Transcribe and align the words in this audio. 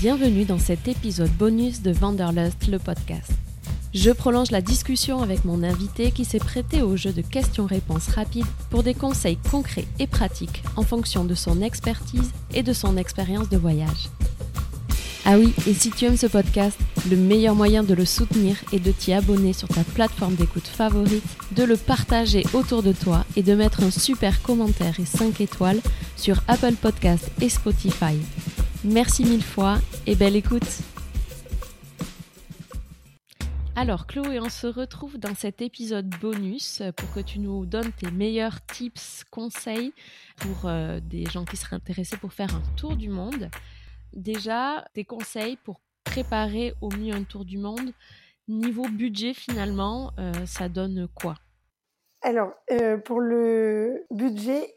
Bienvenue 0.00 0.44
dans 0.44 0.60
cet 0.60 0.86
épisode 0.86 1.32
bonus 1.32 1.82
de 1.82 1.90
Vanderlust, 1.90 2.68
le 2.68 2.78
podcast. 2.78 3.32
Je 3.92 4.12
prolonge 4.12 4.52
la 4.52 4.60
discussion 4.60 5.22
avec 5.22 5.44
mon 5.44 5.64
invité 5.64 6.12
qui 6.12 6.24
s'est 6.24 6.38
prêté 6.38 6.82
au 6.82 6.96
jeu 6.96 7.12
de 7.12 7.20
questions-réponses 7.20 8.06
rapides 8.06 8.46
pour 8.70 8.84
des 8.84 8.94
conseils 8.94 9.38
concrets 9.50 9.88
et 9.98 10.06
pratiques 10.06 10.62
en 10.76 10.84
fonction 10.84 11.24
de 11.24 11.34
son 11.34 11.62
expertise 11.62 12.30
et 12.54 12.62
de 12.62 12.72
son 12.72 12.96
expérience 12.96 13.48
de 13.48 13.56
voyage. 13.56 14.08
Ah 15.24 15.36
oui, 15.36 15.52
et 15.66 15.74
si 15.74 15.90
tu 15.90 16.04
aimes 16.04 16.16
ce 16.16 16.28
podcast, 16.28 16.78
le 17.10 17.16
meilleur 17.16 17.56
moyen 17.56 17.82
de 17.82 17.92
le 17.92 18.04
soutenir 18.04 18.54
est 18.72 18.78
de 18.78 18.92
t'y 18.92 19.12
abonner 19.12 19.52
sur 19.52 19.66
ta 19.66 19.82
plateforme 19.82 20.36
d'écoute 20.36 20.68
favorite, 20.68 21.24
de 21.56 21.64
le 21.64 21.76
partager 21.76 22.44
autour 22.52 22.84
de 22.84 22.92
toi 22.92 23.24
et 23.34 23.42
de 23.42 23.54
mettre 23.56 23.82
un 23.82 23.90
super 23.90 24.42
commentaire 24.42 25.00
et 25.00 25.06
5 25.06 25.40
étoiles 25.40 25.80
sur 26.16 26.40
Apple 26.46 26.74
Podcast 26.74 27.32
et 27.40 27.48
Spotify. 27.48 28.14
Merci 28.84 29.24
mille 29.24 29.42
fois 29.42 29.78
et 30.06 30.14
belle 30.14 30.36
écoute. 30.36 30.62
Alors 33.74 34.06
Chloé, 34.06 34.38
on 34.38 34.48
se 34.48 34.68
retrouve 34.68 35.18
dans 35.18 35.34
cet 35.34 35.60
épisode 35.62 36.08
bonus 36.20 36.82
pour 36.96 37.12
que 37.12 37.18
tu 37.18 37.40
nous 37.40 37.66
donnes 37.66 37.90
tes 37.90 38.12
meilleurs 38.12 38.64
tips, 38.66 39.24
conseils 39.32 39.92
pour 40.36 40.66
euh, 40.66 41.00
des 41.00 41.24
gens 41.24 41.44
qui 41.44 41.56
seraient 41.56 41.74
intéressés 41.74 42.16
pour 42.18 42.32
faire 42.32 42.54
un 42.54 42.62
tour 42.76 42.94
du 42.94 43.08
monde. 43.08 43.50
Déjà, 44.12 44.84
tes 44.94 45.04
conseils 45.04 45.56
pour 45.56 45.80
préparer 46.04 46.72
au 46.80 46.90
mieux 46.90 47.14
un 47.14 47.24
tour 47.24 47.44
du 47.44 47.58
monde. 47.58 47.90
Niveau 48.46 48.88
budget 48.88 49.34
finalement, 49.34 50.12
euh, 50.20 50.32
ça 50.46 50.68
donne 50.68 51.08
quoi? 51.16 51.34
Alors, 52.22 52.52
euh, 52.70 52.96
pour 52.96 53.20
le 53.20 54.04
budget, 54.12 54.72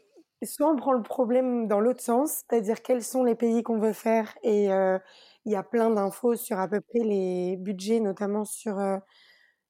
soit 0.46 0.70
on 0.70 0.76
prend 0.76 0.92
le 0.92 1.02
problème 1.02 1.68
dans 1.68 1.80
l'autre 1.80 2.00
sens, 2.00 2.42
c'est-à-dire 2.48 2.82
quels 2.82 3.02
sont 3.02 3.24
les 3.24 3.34
pays 3.34 3.62
qu'on 3.62 3.78
veut 3.78 3.92
faire 3.92 4.36
et 4.42 4.72
euh, 4.72 4.98
il 5.44 5.52
y 5.52 5.56
a 5.56 5.62
plein 5.62 5.90
d'infos 5.90 6.36
sur 6.36 6.58
à 6.58 6.68
peu 6.68 6.80
près 6.80 7.00
les 7.00 7.56
budgets, 7.56 8.00
notamment 8.00 8.44
sur 8.44 8.78
euh, 8.78 8.98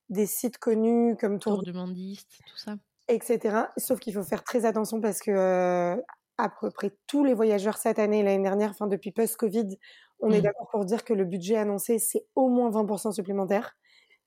des 0.08 0.26
sites 0.26 0.58
connus 0.58 1.16
comme 1.16 1.38
Tour, 1.38 1.54
Tour 1.54 1.62
du 1.62 1.72
Mondiste, 1.72 2.40
tout 2.46 2.56
ça. 2.56 2.76
Etc. 3.08 3.56
Sauf 3.76 3.98
qu'il 3.98 4.14
faut 4.14 4.22
faire 4.22 4.44
très 4.44 4.64
attention 4.64 5.00
parce 5.00 5.20
que 5.20 5.30
euh, 5.30 5.96
à 6.38 6.48
peu 6.48 6.70
près 6.70 6.94
tous 7.06 7.24
les 7.24 7.34
voyageurs 7.34 7.76
cette 7.76 7.98
année, 7.98 8.22
l'année 8.22 8.42
dernière, 8.42 8.70
enfin 8.70 8.86
depuis 8.86 9.12
post-Covid, 9.12 9.78
on 10.20 10.30
est 10.30 10.38
mmh. 10.38 10.42
d'accord 10.42 10.68
pour 10.70 10.84
dire 10.84 11.04
que 11.04 11.12
le 11.12 11.24
budget 11.24 11.56
annoncé, 11.56 11.98
c'est 11.98 12.26
au 12.34 12.48
moins 12.48 12.70
20% 12.70 13.12
supplémentaire. 13.12 13.76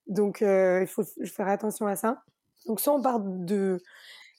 Donc 0.07 0.41
il 0.41 0.87
faut 0.87 1.03
faire 1.25 1.47
attention 1.47 1.87
à 1.87 1.95
ça. 1.95 2.23
Donc 2.67 2.79
soit 2.79 2.93
on 2.93 3.01
part 3.01 3.19
de 3.21 3.81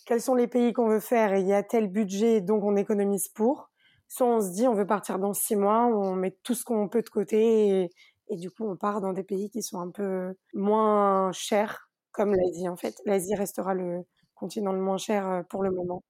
quels 0.07 0.23
sont 0.23 0.35
les 0.35 0.47
pays 0.47 0.73
qu'on 0.73 0.89
veut 0.89 1.01
faire 1.01 1.35
et 1.35 1.41
il 1.41 1.47
y 1.47 1.53
a 1.53 1.63
tel 1.63 1.89
budget, 1.89 2.41
donc 2.41 2.65
on 2.65 2.77
économise 2.77 3.29
pour. 3.29 3.71
Soit 4.09 4.29
on 4.29 4.41
se 4.41 4.53
dit 4.53 4.67
on 4.67 4.75
veut 4.75 4.87
partir 4.87 5.19
dans 5.19 5.35
six 5.35 5.57
mois, 5.57 5.87
on 5.87 6.15
met 6.15 6.31
tout 6.43 6.55
ce 6.55 6.65
qu'on 6.65 6.89
peut 6.89 7.03
de 7.03 7.09
côté 7.09 7.91
et, 8.29 8.37
du 8.37 8.51
coup 8.51 8.65
on 8.65 8.77
part 8.77 9.01
dans 9.01 9.13
des 9.13 9.25
pays 9.25 9.51
qui 9.51 9.63
sont 9.63 9.81
un 9.81 9.91
peu 9.91 10.35
moins 10.55 11.33
chers, 11.33 11.91
comme 12.13 12.35
l'Asie 12.35 12.69
en 12.69 12.77
fait. 12.77 13.03
L'Asie 13.05 13.35
restera 13.35 13.75
le 13.75 14.05
continent 14.35 14.73
le 14.73 14.81
moins 14.81 14.99
cher 14.99 15.29
euh, 15.29 15.43
pour 15.43 15.63
le 15.63 15.73
moment. 15.73 16.03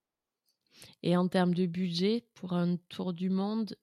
Et 1.02 1.16
en 1.16 1.26
termes 1.26 1.54
de 1.54 1.64
budget, 1.64 2.26
pour 2.34 2.52
un 2.52 2.76
tour 2.90 3.14
du 3.14 3.30
monde? 3.30 3.76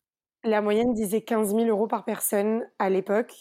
La 0.44 0.62
moyenne 0.62 0.94
disait 0.94 1.22
15 1.22 1.56
000 1.56 1.66
euros 1.66 1.88
par 1.88 2.06
personne 2.06 2.64
à 2.78 2.92
l'époque. 2.92 3.34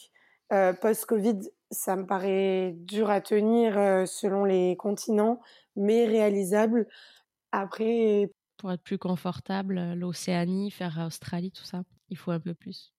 Euh, 0.53 0.73
Post-Covid, 0.73 1.41
ça 1.71 1.97
me 1.97 2.07
paraît 2.07 2.73
dur 2.77 3.11
à 3.11 3.21
tenir 3.21 3.77
euh, 3.77 4.07
selon 4.07 4.45
les 4.45 4.77
continents 4.77 5.41
mais 5.77 6.07
réalisable. 6.07 6.87
Après. 7.53 8.31
Pour 8.59 8.73
être 8.73 8.83
plus 8.83 8.99
confortable, 8.99 9.79
euh, 9.79 9.95
l'Océanie, 9.95 10.71
faire 10.71 11.03
Australie, 11.07 11.51
tout 11.51 11.65
ça, 11.65 11.83
il 12.09 12.17
faut 12.17 12.31
un 12.31 12.41
peu 12.41 12.55
plus. 12.55 12.93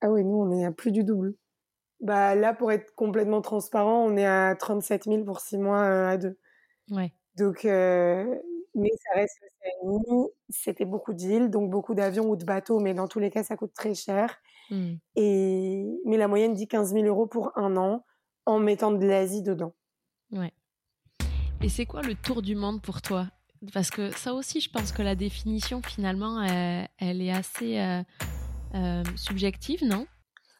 Ah 0.00 0.10
oui, 0.10 0.24
nous, 0.24 0.36
on 0.36 0.50
est 0.50 0.64
à 0.64 0.72
plus 0.72 0.92
du 0.92 1.04
double. 1.04 1.34
Bah 2.00 2.34
là, 2.34 2.52
pour 2.52 2.72
être 2.72 2.94
complètement 2.96 3.40
transparent, 3.40 4.04
on 4.04 4.16
est 4.16 4.26
à 4.26 4.56
37 4.56 5.04
000 5.04 5.24
pour 5.24 5.40
six 5.40 5.56
mois 5.56 5.82
euh, 5.82 6.08
à 6.08 6.16
deux. 6.16 6.36
Ouais. 6.90 7.12
Donc, 7.36 7.64
euh, 7.64 8.24
mais 8.74 8.90
ça 9.04 9.14
reste 9.14 9.38
l'Océanie. 9.40 10.28
C'était 10.48 10.84
beaucoup 10.84 11.14
d'îles, 11.14 11.48
donc 11.50 11.70
beaucoup 11.70 11.94
d'avions 11.94 12.28
ou 12.28 12.36
de 12.36 12.44
bateaux, 12.44 12.80
mais 12.80 12.94
dans 12.94 13.06
tous 13.06 13.20
les 13.20 13.30
cas, 13.30 13.44
ça 13.44 13.56
coûte 13.56 13.72
très 13.74 13.94
cher. 13.94 14.36
Mmh. 14.70 14.94
Et 15.16 15.86
mais 16.04 16.16
la 16.16 16.26
moyenne 16.26 16.54
dit 16.54 16.66
15 16.66 16.92
000 16.92 17.04
euros 17.04 17.26
pour 17.26 17.56
un 17.56 17.76
an 17.76 18.04
en 18.46 18.58
mettant 18.58 18.90
de 18.90 19.06
l'Asie 19.06 19.42
dedans. 19.42 19.74
Ouais. 20.32 20.52
Et 21.64 21.68
c'est 21.68 21.86
quoi 21.86 22.02
le 22.02 22.16
tour 22.16 22.42
du 22.42 22.56
monde 22.56 22.82
pour 22.82 23.00
toi? 23.02 23.26
Parce 23.72 23.90
que 23.90 24.10
ça 24.10 24.34
aussi, 24.34 24.60
je 24.60 24.68
pense 24.68 24.90
que 24.90 25.00
la 25.00 25.14
définition, 25.14 25.80
finalement, 25.80 26.42
elle, 26.42 27.22
est 27.22 27.30
assez 27.30 27.78
euh, 27.78 28.02
euh, 28.74 29.04
subjective, 29.14 29.84
non? 29.84 30.06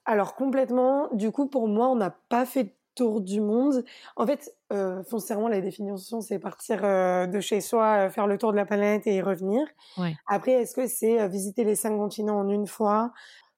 Alors, 0.04 0.36
complètement. 0.36 1.08
Du 1.12 1.32
coup, 1.32 1.48
pour 1.48 1.66
moi, 1.66 1.88
on 1.88 1.96
n'a 1.96 2.10
pas 2.10 2.46
fait 2.46 2.76
tour 2.94 3.20
du 3.20 3.40
monde. 3.40 3.84
En 4.14 4.26
fait, 4.26 4.54
euh, 4.72 5.02
foncièrement, 5.02 5.48
la 5.48 5.60
définition, 5.60 6.20
c'est 6.20 6.38
partir 6.38 6.82
de 6.82 7.40
chez 7.40 7.60
soi, 7.60 8.08
faire 8.08 8.28
le 8.28 8.38
tour 8.38 8.52
de 8.52 8.56
la 8.56 8.64
planète 8.64 9.04
et 9.08 9.16
y 9.16 9.22
revenir. 9.22 9.66
Ouais. 9.96 10.14
Après, 10.28 10.52
est-ce 10.52 10.76
que 10.76 10.86
c'est 10.86 11.26
visiter 11.28 11.64
les 11.64 11.74
cinq 11.74 11.96
continents 11.96 12.38
en 12.38 12.48
une 12.48 12.68
fois 12.68 13.12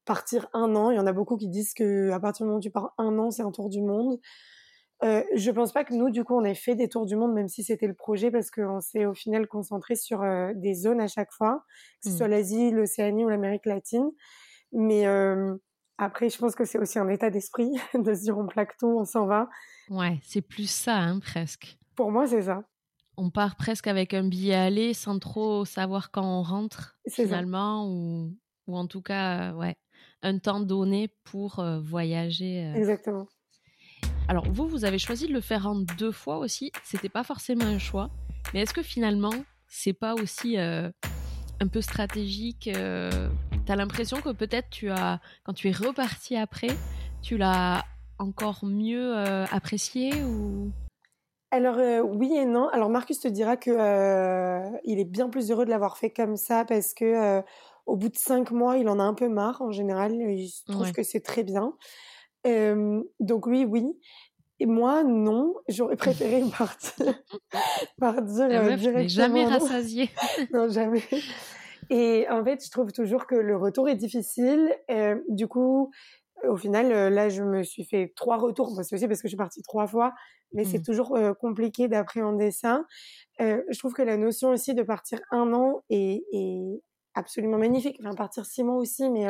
Partir 0.07 0.49
un 0.55 0.75
an? 0.77 0.91
Il 0.91 0.97
y 0.97 1.01
en 1.01 1.07
a 1.07 1.13
beaucoup 1.13 1.37
qui 1.37 1.49
disent 1.49 1.75
que 1.75 2.11
à 2.11 2.21
partir 2.21 2.45
du 2.45 2.49
moment 2.49 2.59
où 2.59 2.63
tu 2.63 2.71
pars 2.71 2.95
un 2.97 3.19
an, 3.19 3.31
c'est 3.31 3.43
un 3.43 3.51
tour 3.51 3.69
du 3.69 3.83
monde. 3.83 4.19
Euh, 5.05 5.23
je 5.35 5.51
pense 5.51 5.73
pas 5.73 5.85
que 5.85 5.93
nous, 5.93 6.11
du 6.11 6.25
coup, 6.25 6.35
on 6.35 6.45
ait 6.45 6.55
fait 6.55 6.75
des 6.75 6.89
tours 6.89 7.05
du 7.05 7.15
monde, 7.15 7.35
même 7.35 7.49
si 7.49 7.63
c'était 7.63 7.87
le 7.87 7.95
projet, 7.95 8.31
parce 8.31 8.51
qu'on 8.51 8.81
s'est 8.81 9.05
au 9.05 9.13
final 9.13 9.47
concentré 9.47 9.97
sur 9.97 10.23
euh, 10.23 10.53
des 10.55 10.75
zones 10.75 11.01
à 11.01 11.09
chaque 11.09 11.31
fois, 11.31 11.63
que 12.03 12.11
ce 12.11 12.17
soit 12.17 12.27
mmh. 12.27 12.31
l'Asie, 12.31 12.71
l'Océanie 12.71 13.25
ou 13.25 13.29
l'Amérique 13.29 13.67
latine. 13.67 14.11
Mais 14.73 15.07
euh, 15.07 15.55
après, 15.99 16.31
je 16.31 16.39
pense 16.39 16.55
que 16.55 16.65
c'est 16.65 16.79
aussi 16.79 16.99
un 16.99 17.09
état 17.09 17.29
d'esprit 17.29 17.71
de 17.95 18.15
se 18.15 18.23
dire 18.23 18.39
on 18.39 18.47
plaque 18.47 18.77
tout, 18.79 18.97
on 18.99 19.05
s'en 19.05 19.27
va. 19.27 19.51
Ouais, 19.91 20.19
c'est 20.23 20.41
plus 20.41 20.71
ça, 20.71 20.97
hein, 20.97 21.21
presque. 21.21 21.77
Pour 21.97 22.11
moi, 22.11 22.27
c'est 22.27 22.43
ça. 22.43 22.65
On 23.17 23.31
part 23.31 23.57
presque 23.57 23.87
avec 23.87 24.15
un 24.15 24.27
billet 24.27 24.55
aller 24.55 24.95
sans 24.95 25.19
trop 25.19 25.65
savoir 25.67 26.11
quand 26.11 26.25
on 26.25 26.43
rentre, 26.43 26.97
finalement, 27.09 27.87
ou, 27.89 28.35
ou 28.67 28.77
en 28.77 28.87
tout 28.87 29.03
cas, 29.03 29.53
ouais, 29.53 29.77
un 30.23 30.39
temps 30.39 30.61
donné 30.61 31.15
pour 31.23 31.65
voyager. 31.83 32.73
Exactement. 32.75 33.29
Alors 34.27 34.47
vous, 34.51 34.67
vous 34.67 34.87
avez 34.87 34.99
choisi 34.99 35.29
de 35.29 35.35
le 35.35 35.43
faire 35.43 35.67
en 35.67 35.75
deux 35.75 36.13
fois 36.13 36.39
aussi. 36.39 36.73
C'était 36.83 37.11
pas 37.11 37.25
forcément 37.25 37.67
un 37.67 37.79
choix, 37.79 38.09
mais 38.53 38.63
est-ce 38.63 38.73
que 38.73 38.83
finalement, 38.83 39.35
c'est 39.69 39.93
pas 39.93 40.15
aussi 40.15 40.59
euh, 40.59 40.91
un 41.61 41.69
peu 41.69 41.83
stratégique 41.83 42.71
euh, 42.75 43.29
T'as 43.67 43.77
l'impression 43.77 44.21
que 44.23 44.31
peut-être 44.31 44.71
tu 44.71 44.91
as, 44.91 45.21
quand 45.45 45.53
tu 45.53 45.69
es 45.69 45.73
reparti 45.73 46.37
après, 46.37 46.69
tu 47.23 47.37
l'as 47.37 47.85
encore 48.19 48.65
mieux 48.65 49.15
euh, 49.15 49.45
apprécié 49.53 50.23
ou? 50.23 50.71
Alors 51.51 51.77
oui 52.05 52.35
et 52.35 52.47
non. 52.47 52.69
Alors 52.69 52.89
Marcus 52.89 53.21
te 53.21 53.29
dira 53.29 53.57
que 53.57 53.71
il 54.85 54.99
est 54.99 55.05
bien 55.05 55.29
plus 55.29 55.51
heureux 55.51 55.65
de 55.65 55.71
l'avoir 55.71 55.99
fait 55.99 56.11
comme 56.11 56.37
ça 56.37 56.65
parce 56.65 56.95
que 56.95 57.43
au 57.87 57.97
bout 57.97 58.09
de 58.09 58.17
cinq 58.17 58.51
mois, 58.51 58.77
il 58.79 58.89
en 58.89 58.99
a 58.99 59.05
un 59.05 59.15
peu 59.15 59.29
marre 59.29 59.63
en 59.63 59.71
général. 59.71 60.15
Il 60.15 60.51
trouve 60.67 60.91
que 60.91 61.05
c'est 61.05 61.21
très 61.21 61.45
bien 61.45 61.75
donc 63.21 63.47
oui, 63.47 63.65
oui. 63.69 63.97
Et 64.61 64.67
moi, 64.67 65.03
non. 65.05 65.55
J'aurais 65.69 65.97
préféré 65.97 66.43
partir, 66.59 67.15
partir 67.99 68.45
euh, 68.45 68.77
directement. 68.77 69.09
jamais 69.09 69.45
rassasiée. 69.45 70.11
non, 70.53 70.69
jamais. 70.69 71.03
Et 71.91 72.27
en 72.31 72.45
fait, 72.45 72.65
je 72.65 72.71
trouve 72.71 72.93
toujours 72.93 73.27
que 73.27 73.35
le 73.35 73.57
retour 73.57 73.89
est 73.89 73.97
difficile. 73.97 74.75
du 75.29 75.49
coup, 75.49 75.91
au 76.49 76.57
final, 76.57 77.13
là, 77.13 77.29
je 77.29 77.43
me 77.43 77.63
suis 77.63 77.85
fait 77.85 78.13
trois 78.17 78.37
retours. 78.37 78.75
c'est 78.83 78.95
aussi 78.95 79.09
parce 79.09 79.21
que 79.21 79.29
je 79.29 79.33
suis 79.33 79.37
partie 79.37 79.63
trois 79.63 79.87
fois, 79.87 80.13
mais 80.53 80.65
c'est 80.65 80.79
mmh. 80.79 80.85
toujours 80.85 81.19
compliqué 81.41 81.89
d'appréhender 81.89 82.51
ça. 82.51 82.85
je 83.39 83.79
trouve 83.79 83.93
que 83.93 84.03
la 84.03 84.17
notion 84.17 84.51
aussi 84.51 84.75
de 84.75 84.83
partir 84.83 85.21
un 85.31 85.53
an 85.53 85.83
est, 85.91 86.25
est 86.33 86.81
absolument 87.15 87.59
magnifique. 87.59 87.99
Enfin, 88.01 88.15
partir 88.15 88.47
six 88.47 88.63
mois 88.63 88.77
aussi, 88.77 89.11
mais 89.11 89.27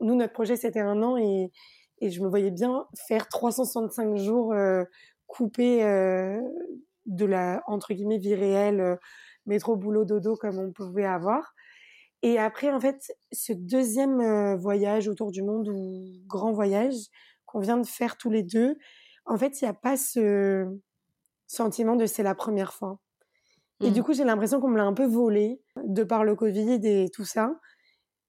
nous, 0.00 0.16
notre 0.16 0.32
projet, 0.32 0.56
c'était 0.56 0.80
un 0.80 1.02
an 1.02 1.16
et 1.16 1.50
et 2.00 2.10
je 2.10 2.22
me 2.22 2.28
voyais 2.28 2.50
bien 2.50 2.86
faire 3.08 3.28
365 3.28 4.16
jours 4.16 4.52
euh, 4.52 4.84
coupés 5.26 5.84
euh, 5.84 6.40
de 7.06 7.24
la 7.24 7.62
entre 7.66 7.94
guillemets 7.94 8.18
vie 8.18 8.34
réelle, 8.34 8.80
euh, 8.80 8.96
métro 9.46 9.76
boulot 9.76 10.04
dodo 10.04 10.36
comme 10.36 10.58
on 10.58 10.72
pouvait 10.72 11.04
avoir. 11.04 11.54
Et 12.22 12.38
après 12.38 12.70
en 12.70 12.80
fait, 12.80 13.12
ce 13.32 13.52
deuxième 13.52 14.20
euh, 14.20 14.56
voyage 14.56 15.08
autour 15.08 15.30
du 15.30 15.42
monde 15.42 15.68
ou 15.68 16.04
grand 16.26 16.52
voyage 16.52 16.94
qu'on 17.46 17.60
vient 17.60 17.76
de 17.76 17.86
faire 17.86 18.16
tous 18.16 18.30
les 18.30 18.42
deux, 18.42 18.76
en 19.26 19.36
fait, 19.36 19.60
il 19.60 19.64
n'y 19.64 19.70
a 19.70 19.74
pas 19.74 19.96
ce 19.96 20.66
sentiment 21.46 21.96
de 21.96 22.06
c'est 22.06 22.22
la 22.22 22.34
première 22.34 22.72
fois. 22.72 22.98
Et 23.80 23.90
du 23.90 24.00
mmh. 24.00 24.04
coup, 24.04 24.14
j'ai 24.14 24.24
l'impression 24.24 24.60
qu'on 24.60 24.68
me 24.68 24.76
l'a 24.76 24.84
un 24.84 24.94
peu 24.94 25.06
volé 25.06 25.60
de 25.82 26.04
par 26.04 26.24
le 26.24 26.36
Covid 26.36 26.80
et 26.84 27.08
tout 27.10 27.24
ça. 27.24 27.58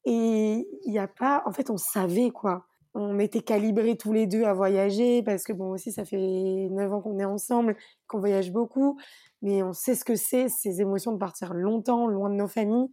Et 0.06 0.67
il 0.85 0.91
n'y 0.91 1.00
a 1.00 1.07
pas, 1.07 1.44
en 1.45 1.51
fait, 1.51 1.69
on 1.69 1.77
savait 1.77 2.31
quoi 2.31 2.65
on 2.95 3.19
était 3.19 3.42
calibrés 3.42 3.97
tous 3.97 4.13
les 4.13 4.25
deux 4.25 4.44
à 4.44 4.53
voyager 4.53 5.21
parce 5.21 5.44
que 5.44 5.51
bon 5.51 5.71
aussi 5.71 5.92
ça 5.92 6.06
fait 6.06 6.68
neuf 6.71 6.92
ans 6.94 7.01
qu'on 7.01 7.19
est 7.19 7.25
ensemble, 7.25 7.75
qu'on 8.07 8.19
voyage 8.19 8.51
beaucoup, 8.51 8.97
mais 9.42 9.62
on 9.62 9.74
sait 9.74 9.95
ce 9.95 10.06
que 10.06 10.15
c'est 10.15 10.47
ces 10.47 10.81
émotions 10.81 11.12
de 11.12 11.18
partir 11.18 11.53
longtemps 11.53 12.07
loin 12.07 12.30
de 12.30 12.36
nos 12.36 12.47
familles. 12.47 12.89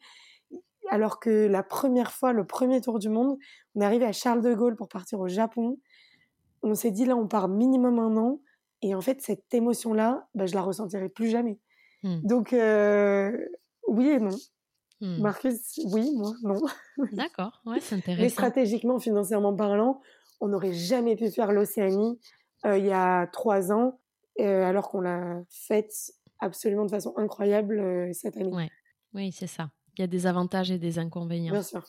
alors 0.91 1.21
que 1.21 1.47
la 1.47 1.63
première 1.63 2.13
fois, 2.13 2.33
le 2.33 2.45
premier 2.45 2.81
tour 2.81 2.99
du 2.99 3.09
monde, 3.09 3.39
on 3.75 3.81
est 3.81 3.85
arrivé 3.85 4.05
à 4.05 4.13
Charles 4.13 4.43
de 4.43 4.53
Gaulle 4.53 4.77
pour 4.77 4.89
partir 4.89 5.21
au 5.21 5.29
Japon. 5.29 5.79
On 6.63 6.75
s'est 6.75 6.91
dit 6.91 7.07
là, 7.07 7.17
on 7.17 7.29
part 7.29 7.49
minimum 7.49 7.99
un 7.99 8.17
an. 8.17 8.41
Et 8.83 8.95
en 8.95 9.01
fait, 9.01 9.23
cette 9.23 9.55
émotion-là, 9.55 10.27
bah, 10.35 10.47
je 10.47 10.55
la 10.55 10.63
ressentirai 10.63 11.09
plus 11.09 11.29
jamais. 11.29 11.59
Hmm. 12.03 12.21
Donc, 12.25 12.53
euh, 12.53 13.31
oui 13.87 14.09
et 14.09 14.19
non. 14.19 14.37
Hmm. 15.03 15.21
Marcus, 15.21 15.81
oui, 15.87 16.13
moi, 16.15 16.33
non. 16.45 16.61
D'accord, 17.11 17.61
ouais, 17.67 17.81
c'est 17.81 17.95
intéressant. 17.97 18.23
Mais 18.23 18.29
stratégiquement, 18.29 19.01
financièrement 19.01 19.53
parlant, 19.55 20.01
on 20.41 20.47
n'aurait 20.47 20.73
jamais 20.73 21.17
pu 21.17 21.29
faire 21.29 21.51
l'Océanie 21.51 22.21
euh, 22.65 22.79
il 22.79 22.87
y 22.87 22.93
a 22.93 23.27
trois 23.27 23.73
ans, 23.73 23.99
euh, 24.39 24.63
alors 24.63 24.89
qu'on 24.89 25.01
l'a 25.01 25.43
faite 25.51 25.93
absolument 26.39 26.85
de 26.85 26.91
façon 26.91 27.13
incroyable 27.17 27.81
euh, 27.81 28.13
cette 28.13 28.37
année. 28.37 28.53
Ouais. 28.53 28.71
Oui, 29.13 29.33
c'est 29.33 29.49
ça. 29.49 29.71
Il 29.97 30.03
y 30.03 30.05
a 30.05 30.07
des 30.07 30.27
avantages 30.27 30.71
et 30.71 30.79
des 30.79 31.01
inconvénients. 31.01 31.53
Bien 31.53 31.63
sûr. 31.63 31.85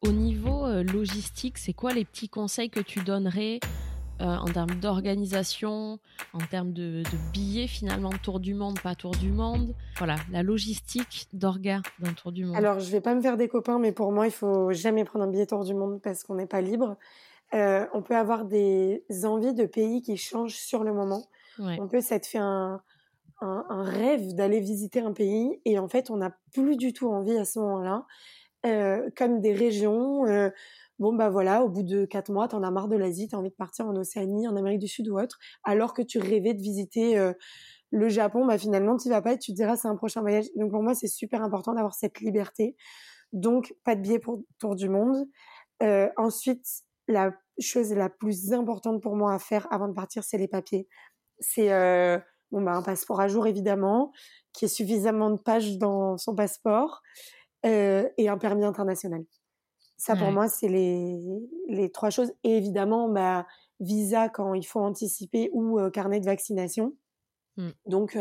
Au 0.00 0.12
niveau 0.12 0.66
logistique, 0.82 1.58
c'est 1.58 1.72
quoi 1.72 1.92
les 1.92 2.04
petits 2.04 2.28
conseils 2.28 2.70
que 2.70 2.80
tu 2.80 3.00
donnerais 3.00 3.60
en 4.20 4.46
termes 4.46 4.74
d'organisation, 4.80 5.98
en 6.32 6.38
termes 6.50 6.72
de, 6.72 7.02
billets 7.32 7.66
finalement, 7.66 8.10
tour 8.22 8.40
du 8.40 8.54
monde, 8.54 8.80
pas 8.80 8.94
tour 8.94 9.12
du 9.12 9.30
monde 9.30 9.74
Voilà, 9.98 10.16
la 10.30 10.42
logistique 10.42 11.28
d'orga 11.32 11.82
d'un 11.98 12.12
tour 12.12 12.32
du 12.32 12.44
monde. 12.44 12.56
Alors, 12.56 12.80
je 12.80 12.90
vais 12.90 13.00
pas 13.00 13.14
me 13.14 13.20
faire 13.20 13.36
des 13.36 13.48
copains, 13.48 13.78
mais 13.78 13.92
pour 13.92 14.12
moi, 14.12 14.26
il 14.26 14.32
faut 14.32 14.72
jamais 14.72 15.04
prendre 15.04 15.24
un 15.24 15.28
billet 15.28 15.46
tour 15.46 15.64
du 15.64 15.74
monde 15.74 16.00
parce 16.02 16.24
qu'on 16.24 16.34
n'est 16.34 16.46
pas 16.46 16.60
libre. 16.60 16.96
Euh, 17.54 17.86
on 17.92 18.02
peut 18.02 18.16
avoir 18.16 18.44
des 18.44 19.04
envies 19.24 19.54
de 19.54 19.66
pays 19.66 20.02
qui 20.02 20.16
changent 20.16 20.56
sur 20.56 20.82
le 20.82 20.92
moment. 20.92 21.24
On 21.58 21.86
peut 21.86 22.00
s'être 22.00 22.26
fait 22.26 22.38
un, 22.38 22.82
rêve 23.40 24.34
d'aller 24.34 24.60
visiter 24.60 25.00
un 25.00 25.12
pays 25.12 25.60
et 25.66 25.78
en 25.78 25.86
fait 25.86 26.08
on 26.08 26.16
n'a 26.16 26.34
plus 26.52 26.76
du 26.76 26.94
tout 26.94 27.10
envie 27.10 27.36
à 27.36 27.44
ce 27.44 27.58
moment-là. 27.58 28.06
Euh, 28.64 29.10
comme 29.14 29.42
des 29.42 29.52
régions, 29.52 30.24
euh, 30.26 30.48
bon 30.98 31.14
bah 31.14 31.30
voilà, 31.30 31.62
au 31.64 31.68
bout 31.68 31.82
de 31.82 32.04
quatre 32.04 32.32
mois, 32.32 32.48
t'en 32.48 32.62
as 32.62 32.70
marre 32.70 32.88
de 32.88 32.96
l'Asie, 32.96 33.28
t'as 33.28 33.36
envie 33.36 33.50
de 33.50 33.54
partir 33.54 33.86
en 33.86 33.96
Océanie, 33.96 34.48
en 34.48 34.56
Amérique 34.56 34.80
du 34.80 34.88
Sud 34.88 35.08
ou 35.08 35.18
autre, 35.18 35.38
alors 35.64 35.94
que 35.94 36.02
tu 36.02 36.18
rêvais 36.18 36.54
de 36.54 36.62
visiter 36.62 37.32
le 37.90 38.08
Japon, 38.08 38.46
bah 38.46 38.58
finalement 38.58 38.96
tu 38.96 39.08
vas 39.08 39.22
pas 39.22 39.34
et 39.34 39.38
tu 39.38 39.52
te 39.52 39.56
diras 39.56 39.76
c'est 39.76 39.88
un 39.88 39.96
prochain 39.96 40.20
voyage. 40.20 40.46
Donc 40.56 40.70
pour 40.70 40.82
moi 40.82 40.94
c'est 40.94 41.08
super 41.08 41.42
important 41.42 41.74
d'avoir 41.74 41.94
cette 41.94 42.20
liberté. 42.20 42.76
Donc 43.32 43.74
pas 43.84 43.96
de 43.96 44.00
billet 44.00 44.18
pour 44.18 44.42
tour 44.58 44.76
du 44.76 44.88
monde. 44.88 45.26
ensuite 46.16 46.66
la 47.08 47.32
chose 47.58 47.92
la 47.92 48.08
plus 48.08 48.52
importante 48.52 49.02
pour 49.02 49.16
moi 49.16 49.34
à 49.34 49.38
faire 49.38 49.66
avant 49.70 49.88
de 49.88 49.94
partir, 49.94 50.24
c'est 50.24 50.38
les 50.38 50.48
papiers. 50.48 50.88
C'est 51.40 51.72
euh, 51.72 52.18
bon 52.50 52.62
bah 52.62 52.72
un 52.72 52.82
passeport 52.82 53.20
à 53.20 53.28
jour 53.28 53.46
évidemment, 53.46 54.12
qui 54.52 54.66
est 54.66 54.68
suffisamment 54.68 55.30
de 55.30 55.36
pages 55.36 55.78
dans 55.78 56.16
son 56.16 56.34
passeport 56.34 57.02
euh, 57.66 58.08
et 58.18 58.28
un 58.28 58.38
permis 58.38 58.64
international. 58.64 59.24
Ça 59.96 60.16
pour 60.16 60.30
moi 60.32 60.48
c'est 60.48 60.68
les 60.68 61.20
les 61.68 61.90
trois 61.90 62.10
choses 62.10 62.32
et 62.42 62.56
évidemment 62.56 63.08
bah 63.08 63.46
visa 63.80 64.28
quand 64.28 64.54
il 64.54 64.64
faut 64.64 64.80
anticiper 64.80 65.50
ou 65.52 65.78
euh, 65.78 65.90
carnet 65.90 66.20
de 66.20 66.26
vaccination. 66.26 66.94
Mmh. 67.56 67.68
Donc 67.86 68.18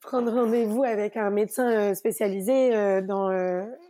prendre 0.00 0.32
rendez-vous 0.32 0.82
avec 0.82 1.16
un 1.16 1.30
médecin 1.30 1.94
spécialisé 1.94 3.00
dans 3.02 3.30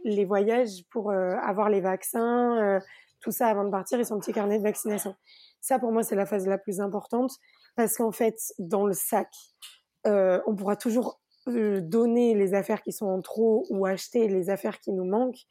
les 0.04 0.24
voyages 0.24 0.84
pour 0.90 1.10
avoir 1.10 1.70
les 1.70 1.80
vaccins 1.80 2.80
tout 3.24 3.32
ça 3.32 3.48
avant 3.48 3.64
de 3.64 3.70
partir 3.70 3.98
et 3.98 4.04
son 4.04 4.18
petit 4.18 4.32
carnet 4.32 4.58
de 4.58 4.62
vaccination. 4.62 5.16
Ça, 5.60 5.78
pour 5.78 5.90
moi, 5.92 6.02
c'est 6.02 6.14
la 6.14 6.26
phase 6.26 6.46
la 6.46 6.58
plus 6.58 6.80
importante 6.80 7.32
parce 7.74 7.96
qu'en 7.96 8.12
fait, 8.12 8.38
dans 8.58 8.86
le 8.86 8.92
sac, 8.92 9.30
euh, 10.06 10.40
on 10.46 10.54
pourra 10.54 10.76
toujours 10.76 11.20
euh, 11.48 11.80
donner 11.80 12.34
les 12.34 12.52
affaires 12.52 12.82
qui 12.82 12.92
sont 12.92 13.06
en 13.06 13.22
trop 13.22 13.64
ou 13.70 13.86
acheter 13.86 14.28
les 14.28 14.50
affaires 14.50 14.78
qui 14.78 14.92
nous 14.92 15.06
manquent. 15.06 15.46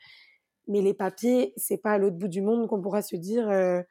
Mais 0.67 0.81
les 0.81 0.93
papiers, 0.93 1.53
c'est 1.57 1.77
pas 1.77 1.91
à 1.91 1.97
l'autre 1.97 2.17
bout 2.17 2.27
du 2.27 2.41
monde 2.41 2.67
qu'on 2.67 2.81
pourra 2.81 3.01
se 3.01 3.15
dire 3.15 3.49
euh, 3.49 3.81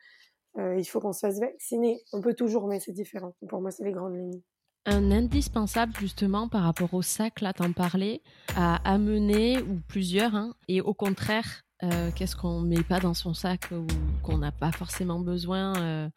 il 0.56 0.84
faut 0.84 1.00
qu'on 1.00 1.12
se 1.12 1.20
fasse 1.20 1.40
vacciner. 1.40 2.02
On 2.12 2.20
peut 2.20 2.34
toujours, 2.34 2.66
mais 2.66 2.80
c'est 2.80 2.92
différent. 2.92 3.34
Pour 3.48 3.60
moi, 3.60 3.70
c'est 3.70 3.84
les 3.84 3.92
grandes 3.92 4.16
lignes. 4.16 4.40
Un 4.84 5.12
indispensable 5.12 5.92
justement 5.98 6.48
par 6.48 6.64
rapport 6.64 6.92
au 6.92 7.02
sac, 7.02 7.40
là 7.40 7.52
t'en 7.52 7.72
parlais, 7.72 8.20
à 8.56 8.76
amener 8.90 9.58
ou 9.62 9.78
plusieurs, 9.86 10.34
hein, 10.34 10.54
et 10.66 10.80
au 10.80 10.92
contraire 10.92 11.62
euh, 11.84 12.10
qu'est-ce 12.14 12.36
qu'on 12.36 12.60
met 12.60 12.82
pas 12.82 13.00
dans 13.00 13.14
son 13.14 13.34
sac 13.34 13.70
ou 13.72 13.86
qu'on 14.22 14.38
n'a 14.38 14.52
pas 14.52 14.70
forcément 14.70 15.18
besoin 15.18 15.74
euh? 15.80 16.08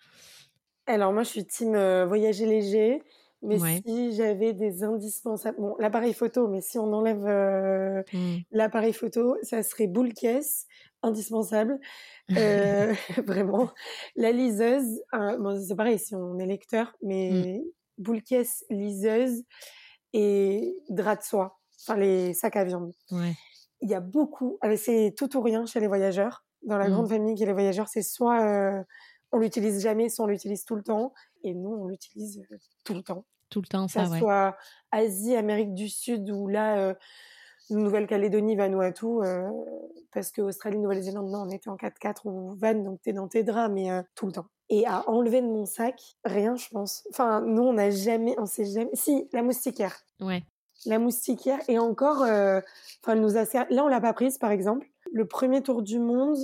Alors 0.88 1.12
moi, 1.12 1.24
je 1.24 1.30
suis 1.30 1.46
team 1.46 1.74
euh, 1.74 2.06
voyager 2.06 2.46
léger. 2.46 3.02
Mais 3.42 3.60
si 3.86 4.14
j'avais 4.14 4.54
des 4.54 4.84
indispensables, 4.84 5.58
bon, 5.60 5.76
l'appareil 5.80 6.14
photo, 6.14 6.48
mais 6.48 6.62
si 6.62 6.80
on 6.80 6.92
enlève 6.94 7.24
mmh. 8.12 8.38
l'appareil 8.52 8.94
photo, 8.94 9.38
ça 9.44 9.62
serait 9.62 9.88
boule 9.88 10.14
caisse, 10.14 10.66
indispensable, 11.04 11.80
vraiment. 12.30 13.70
La 14.16 14.32
liseuse, 14.32 15.02
bon, 15.14 15.62
c'est 15.62 15.76
pareil 15.76 16.00
si 16.00 16.16
on 16.16 16.40
est 16.40 16.46
lecteur, 16.48 16.96
mais 17.04 17.32
mmh. 17.32 17.62
boule 18.00 18.24
caisse, 18.24 18.66
liseuse 18.70 19.44
et 20.14 20.76
drap 20.90 21.18
de 21.18 21.24
soie, 21.24 21.60
enfin 21.82 21.98
les 21.98 22.34
sacs 22.34 22.56
à 22.56 22.64
viande. 22.64 22.94
Ouais 23.12 23.34
il 23.82 23.90
y 23.90 23.94
a 23.94 24.00
beaucoup, 24.00 24.58
c'est 24.78 25.14
tout 25.18 25.38
ou 25.38 25.42
rien 25.42 25.66
chez 25.66 25.80
les 25.80 25.88
voyageurs. 25.88 26.44
Dans 26.64 26.78
la 26.78 26.88
mmh. 26.88 26.92
grande 26.92 27.10
famille 27.10 27.36
qui 27.36 27.44
est 27.44 27.46
les 27.46 27.54
voyageurs, 27.54 27.88
c'est 27.88 28.02
soit 28.02 28.42
euh, 28.42 28.84
on 29.36 29.40
l'utilise 29.40 29.82
jamais, 29.82 30.10
soit 30.10 30.26
on 30.26 30.28
l'utilise 30.28 30.66
tout 30.66 30.76
le 30.76 30.84
temps. 30.84 31.14
Et 31.44 31.54
nous, 31.54 31.70
on 31.70 31.88
l'utilise 31.88 32.40
euh, 32.52 32.58
tout 32.84 32.94
le 32.94 33.04
temps. 33.04 33.26
Tout 33.50 33.62
le 33.62 33.68
temps, 33.68 33.88
ça, 33.88 34.08
ça 34.08 34.18
soit 34.18 34.58
Asie, 34.92 35.36
Amérique 35.36 35.74
du 35.74 35.88
Sud 35.88 36.30
ou 36.32 36.48
là, 36.48 36.80
euh, 36.80 36.94
Nouvelle-Calédonie, 37.70 38.56
Vanuatu, 38.56 39.06
euh, 39.06 39.48
parce 40.12 40.32
que 40.32 40.42
Australie, 40.42 40.80
Nouvelle-Zélande, 40.80 41.30
non, 41.30 41.44
on 41.44 41.50
était 41.50 41.70
en 41.70 41.76
4x4 41.76 42.22
ou 42.26 42.56
van, 42.56 42.74
donc 42.76 43.02
t'es 43.02 43.14
dans 43.14 43.28
tes 43.28 43.44
draps, 43.44 43.74
mais 43.74 43.90
tout 44.16 44.26
le 44.26 44.32
temps. 44.32 44.48
Et 44.70 44.88
à 44.88 45.08
enlever 45.08 45.42
de 45.42 45.48
mon 45.48 45.66
sac, 45.66 46.02
rien, 46.24 46.56
je 46.56 46.68
pense. 46.70 47.08
Enfin, 47.12 47.42
nous, 47.42 47.62
on 47.62 47.74
n'a 47.74 47.92
jamais, 47.92 48.36
on 48.40 48.48
sait 48.48 48.66
jamais. 48.66 48.90
Si, 48.94 49.30
la 49.32 49.44
moustiquaire. 49.44 49.96
Ouais 50.20 50.44
la 50.86 51.00
moustiquaire 51.00 51.60
et 51.68 51.80
encore 51.80 52.24
euh, 52.24 52.60
enfin 53.02 53.14
elle 53.14 53.22
nous 53.22 53.38
a 53.38 53.46
servi 53.46 53.74
là 53.74 53.84
on 53.84 53.88
l'a 53.88 54.02
pas 54.02 54.14
prise 54.14 54.38
par 54.38 54.52
exemple 54.52 54.88
le 55.12 55.26
premier 55.26 55.62
tour 55.62 55.82
du 55.82 56.00
monde 56.00 56.38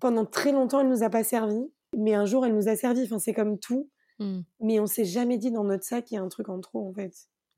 pendant 0.00 0.24
très 0.24 0.52
longtemps 0.52 0.80
elle 0.80 0.88
nous 0.88 1.02
a 1.02 1.10
pas 1.10 1.24
servi 1.24 1.70
mais 1.96 2.14
un 2.14 2.26
jour 2.26 2.44
elle 2.46 2.54
nous 2.54 2.68
a 2.68 2.76
servi. 2.76 3.02
Enfin 3.04 3.18
c'est 3.18 3.34
comme 3.34 3.58
tout. 3.58 3.88
Hmm. 4.20 4.42
mais 4.60 4.78
on 4.78 4.86
s'est 4.86 5.04
jamais 5.04 5.38
dit 5.38 5.50
dans 5.50 5.64
notre 5.64 5.82
sac 5.82 6.04
qu'il 6.04 6.14
y 6.14 6.18
a 6.18 6.22
un 6.22 6.28
truc 6.28 6.48
en 6.48 6.60
trop 6.60 6.88
en 6.88 6.92
fait. 6.92 7.12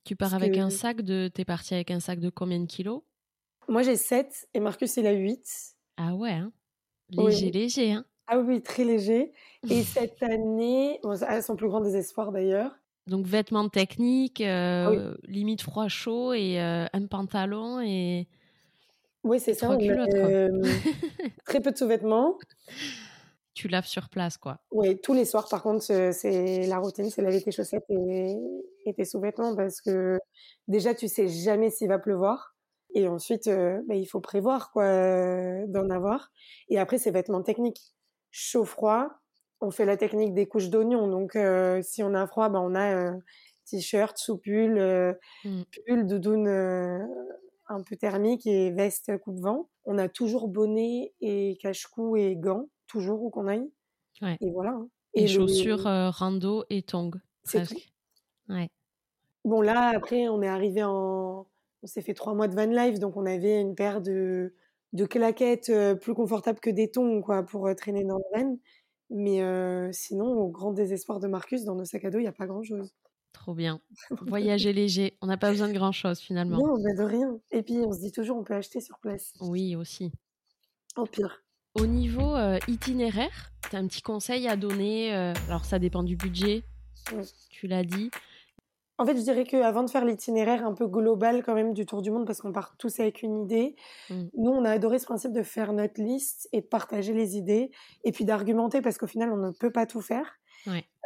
Tu 0.04 0.16
pars 0.16 0.32
avec 0.32 0.56
un 0.56 0.70
sac 0.70 1.02
de 1.02 1.28
t'es 1.28 1.44
parti 1.44 1.74
avec 1.74 1.90
un 1.90 2.00
sac 2.00 2.18
de 2.18 2.30
combien 2.30 2.58
de 2.58 2.64
kilos? 2.64 3.02
Moi 3.68 3.82
j'ai 3.82 3.96
7 3.96 4.48
et 4.54 4.60
Marcus 4.60 4.96
il 4.96 5.06
a 5.06 5.12
8 5.12 5.76
ah 5.98 6.14
ouais 6.14 6.30
hein. 6.30 6.52
Léger 7.10 7.50
léger 7.50 7.92
hein. 7.92 8.06
Ah 8.26 8.38
oui 8.38 8.62
très 8.62 8.84
léger. 8.84 9.32
Et 9.70 9.82
cette 9.82 10.22
année 10.22 10.98
bon, 11.02 11.22
à 11.22 11.42
son 11.42 11.56
plus 11.56 11.68
grand 11.68 11.80
désespoir 11.80 12.32
d'ailleurs. 12.32 12.72
Donc 13.06 13.24
vêtements 13.24 13.68
techniques, 13.68 14.40
euh, 14.40 15.14
limite 15.28 15.62
froid 15.62 15.86
chaud 15.86 16.32
et 16.32 16.60
euh, 16.60 16.86
un 16.92 17.06
pantalon 17.06 17.80
et 17.80 18.26
oui 19.22 19.38
c'est 19.38 19.54
ça. 19.54 19.70
Euh, 19.72 20.48
très 21.44 21.60
peu 21.60 21.70
de 21.70 21.76
sous-vêtements. 21.76 22.38
Tu 23.56 23.66
laves 23.66 23.86
sur 23.86 24.08
place 24.08 24.36
quoi. 24.38 24.60
Oui 24.70 25.00
tous 25.00 25.14
les 25.14 25.24
soirs 25.24 25.48
par 25.48 25.62
contre 25.62 25.82
c'est 25.82 26.66
la 26.66 26.78
routine 26.78 27.10
c'est 27.10 27.22
laver 27.22 27.42
tes 27.42 27.50
chaussettes 27.50 27.84
et, 27.88 28.36
tes 28.94 29.04
sous-vêtements 29.04 29.56
parce 29.56 29.80
que 29.80 30.20
déjà 30.68 30.94
tu 30.94 31.08
sais 31.08 31.26
jamais 31.26 31.70
s'il 31.70 31.88
va 31.88 31.98
pleuvoir 31.98 32.54
et 32.94 33.08
ensuite 33.08 33.48
bah, 33.48 33.94
il 33.94 34.06
faut 34.06 34.20
prévoir 34.20 34.70
quoi 34.70 34.86
d'en 35.66 35.90
avoir 35.90 36.30
et 36.68 36.78
après 36.78 36.98
c'est 36.98 37.10
vêtements 37.10 37.42
techniques 37.42 37.94
chaud 38.30 38.64
froid 38.64 39.08
on 39.60 39.70
fait 39.70 39.84
la 39.84 39.96
technique 39.96 40.34
des 40.34 40.46
couches 40.46 40.68
d'oignons. 40.68 41.08
Donc, 41.08 41.36
euh, 41.36 41.80
si 41.82 42.02
on 42.02 42.14
a 42.14 42.26
froid, 42.26 42.48
ben, 42.48 42.60
on 42.60 42.74
a 42.74 42.94
euh, 42.94 43.12
t-shirt, 43.64 44.16
sous-pull, 44.18 44.78
euh, 44.78 45.14
mm. 45.44 45.62
pull, 45.86 46.06
doudoune 46.06 46.48
un 47.68 47.82
peu 47.82 47.96
thermique 47.96 48.46
et 48.46 48.70
veste 48.70 49.16
coupe-vent. 49.18 49.68
On 49.84 49.98
a 49.98 50.08
toujours 50.08 50.48
bonnet 50.48 51.14
et 51.20 51.58
cache-cou 51.60 52.16
et 52.16 52.36
gants, 52.36 52.68
toujours 52.86 53.22
où 53.22 53.30
qu'on 53.30 53.48
aille. 53.48 53.70
Et 54.40 54.50
voilà. 54.50 54.70
Hein. 54.70 54.88
Et, 55.14 55.26
chaussures 55.26 55.84
rando 55.84 56.64
et 56.70 56.82
tongs, 56.82 57.12
presque. 57.44 57.92
Ouais. 58.48 58.70
Bon, 59.44 59.60
là, 59.60 59.92
après, 59.94 60.28
on 60.28 60.42
est 60.42 60.48
arrivé 60.48 60.82
en... 60.82 61.46
On 61.82 61.86
s'est 61.86 62.02
fait 62.02 62.14
trois 62.14 62.34
mois 62.34 62.48
de 62.48 62.54
van 62.54 62.66
life, 62.66 62.98
donc 62.98 63.16
on 63.16 63.26
avait 63.26 63.60
une 63.60 63.74
paire 63.74 64.00
de, 64.00 64.54
de 64.92 65.04
claquettes 65.04 65.70
plus 66.00 66.14
confortables 66.14 66.58
que 66.58 66.70
des 66.70 66.90
tongs, 66.90 67.22
quoi, 67.22 67.44
pour 67.44 67.68
traîner 67.76 68.04
dans 68.04 68.18
le 68.18 68.24
van. 68.34 68.58
Mais 69.10 69.42
euh, 69.42 69.90
sinon, 69.92 70.26
au 70.26 70.48
grand 70.48 70.72
désespoir 70.72 71.20
de 71.20 71.28
Marcus, 71.28 71.64
dans 71.64 71.74
nos 71.74 71.84
sacs 71.84 72.04
à 72.04 72.10
dos, 72.10 72.18
il 72.18 72.22
n'y 72.22 72.28
a 72.28 72.32
pas 72.32 72.46
grand-chose. 72.46 72.92
Trop 73.32 73.54
bien. 73.54 73.80
Voyager 74.26 74.72
léger. 74.72 75.16
On 75.20 75.26
n'a 75.26 75.36
pas 75.36 75.50
besoin 75.50 75.68
de 75.68 75.74
grand-chose 75.74 76.18
finalement. 76.18 76.58
Non, 76.58 76.76
de 76.76 77.02
rien. 77.02 77.38
Et 77.50 77.62
puis, 77.62 77.78
on 77.78 77.92
se 77.92 78.00
dit 78.00 78.12
toujours, 78.12 78.36
on 78.36 78.44
peut 78.44 78.54
acheter 78.54 78.80
sur 78.80 78.98
place. 78.98 79.34
Oui, 79.40 79.76
aussi. 79.76 80.10
Au 80.96 81.04
pire. 81.04 81.44
Au 81.78 81.86
niveau 81.86 82.34
euh, 82.34 82.58
itinéraire, 82.68 83.52
tu 83.68 83.76
as 83.76 83.78
un 83.78 83.86
petit 83.86 84.00
conseil 84.00 84.48
à 84.48 84.56
donner. 84.56 85.14
Euh, 85.14 85.34
alors, 85.48 85.64
ça 85.64 85.78
dépend 85.78 86.02
du 86.02 86.16
budget, 86.16 86.62
tu 87.50 87.66
l'as 87.66 87.84
dit. 87.84 88.10
En 88.98 89.04
fait, 89.04 89.14
je 89.14 89.22
dirais 89.22 89.44
qu'avant 89.44 89.82
de 89.82 89.90
faire 89.90 90.06
l'itinéraire 90.06 90.64
un 90.64 90.72
peu 90.72 90.86
global 90.86 91.42
quand 91.44 91.54
même 91.54 91.74
du 91.74 91.84
tour 91.84 92.00
du 92.00 92.10
monde, 92.10 92.26
parce 92.26 92.40
qu'on 92.40 92.52
part 92.52 92.76
tous 92.78 92.98
avec 92.98 93.22
une 93.22 93.42
idée, 93.42 93.76
mmh. 94.08 94.22
nous, 94.38 94.50
on 94.50 94.64
a 94.64 94.70
adoré 94.70 94.98
ce 94.98 95.04
principe 95.04 95.32
de 95.32 95.42
faire 95.42 95.74
notre 95.74 96.00
liste 96.00 96.48
et 96.52 96.62
de 96.62 96.66
partager 96.66 97.12
les 97.12 97.36
idées, 97.36 97.70
et 98.04 98.12
puis 98.12 98.24
d'argumenter, 98.24 98.80
parce 98.80 98.96
qu'au 98.96 99.06
final, 99.06 99.30
on 99.30 99.36
ne 99.36 99.50
peut 99.50 99.70
pas 99.70 99.84
tout 99.84 100.00
faire. 100.00 100.38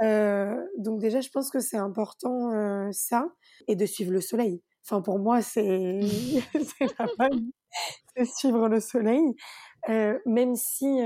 Euh, 0.03 0.57
donc 0.79 1.01
déjà, 1.01 1.21
je 1.21 1.29
pense 1.31 1.51
que 1.51 1.61
c'est 1.61 1.77
important 1.77 2.53
euh, 2.53 2.89
ça, 2.93 3.27
et 3.69 3.77
de 3.77 3.87
suivre 3.87 4.13
le 4.13 4.21
soleil. 4.21 4.63
Enfin, 4.85 5.03
pour 5.03 5.19
moi, 5.19 5.43
c'est 5.43 6.01
la 6.99 7.07
base, 7.19 7.41
c'est 8.17 8.25
suivre 8.25 8.69
le 8.69 8.81
soleil, 8.81 9.35
même 9.89 10.55
si 10.57 11.01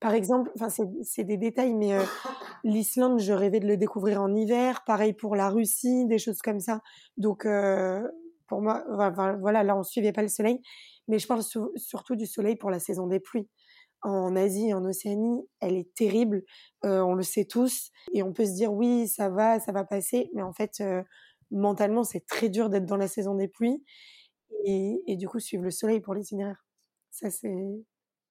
par 0.00 0.14
exemple, 0.14 0.50
enfin 0.54 0.68
c'est 1.02 1.24
des 1.24 1.36
détails, 1.36 1.74
mais 1.74 1.92
euh, 1.92 2.02
l'Islande, 2.64 3.18
je 3.18 3.32
rêvais 3.32 3.60
de 3.60 3.66
le 3.66 3.76
découvrir 3.76 4.22
en 4.22 4.34
hiver. 4.34 4.84
Pareil 4.84 5.12
pour 5.12 5.34
la 5.34 5.50
Russie, 5.50 6.06
des 6.06 6.18
choses 6.18 6.38
comme 6.38 6.60
ça. 6.60 6.80
Donc 7.16 7.44
euh, 7.46 8.00
pour 8.46 8.62
moi, 8.62 8.84
voilà, 8.88 9.62
là 9.64 9.76
on 9.76 9.82
suivait 9.82 10.12
pas 10.12 10.22
le 10.22 10.28
soleil, 10.28 10.60
mais 11.08 11.18
je 11.18 11.26
parle 11.26 11.42
surtout 11.76 12.16
du 12.16 12.26
soleil 12.26 12.56
pour 12.56 12.70
la 12.70 12.78
saison 12.78 13.06
des 13.06 13.20
pluies. 13.20 13.48
En 14.02 14.36
Asie, 14.36 14.72
en 14.72 14.84
Océanie, 14.84 15.42
elle 15.60 15.76
est 15.76 15.92
terrible. 15.94 16.44
Euh, 16.84 17.00
on 17.00 17.14
le 17.14 17.24
sait 17.24 17.46
tous, 17.46 17.90
et 18.14 18.22
on 18.22 18.32
peut 18.32 18.46
se 18.46 18.54
dire 18.54 18.72
oui, 18.72 19.08
ça 19.08 19.28
va, 19.28 19.58
ça 19.58 19.72
va 19.72 19.84
passer, 19.84 20.30
mais 20.34 20.42
en 20.42 20.52
fait, 20.52 20.80
mentalement, 21.50 22.04
c'est 22.04 22.24
très 22.24 22.48
dur 22.48 22.70
d'être 22.70 22.86
dans 22.86 22.96
la 22.96 23.08
saison 23.08 23.34
des 23.34 23.48
pluies. 23.48 23.82
Et, 24.64 25.02
et 25.08 25.16
du 25.16 25.28
coup, 25.28 25.40
suivre 25.40 25.64
le 25.64 25.70
soleil 25.70 26.00
pour 26.00 26.14
l'itinéraire. 26.14 26.67
Ça, 27.10 27.30
c'est 27.30 27.84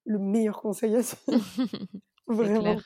le 0.05 0.19
meilleur 0.19 0.61
conseil 0.61 0.95
à 0.95 1.01
Vraiment. 2.27 2.77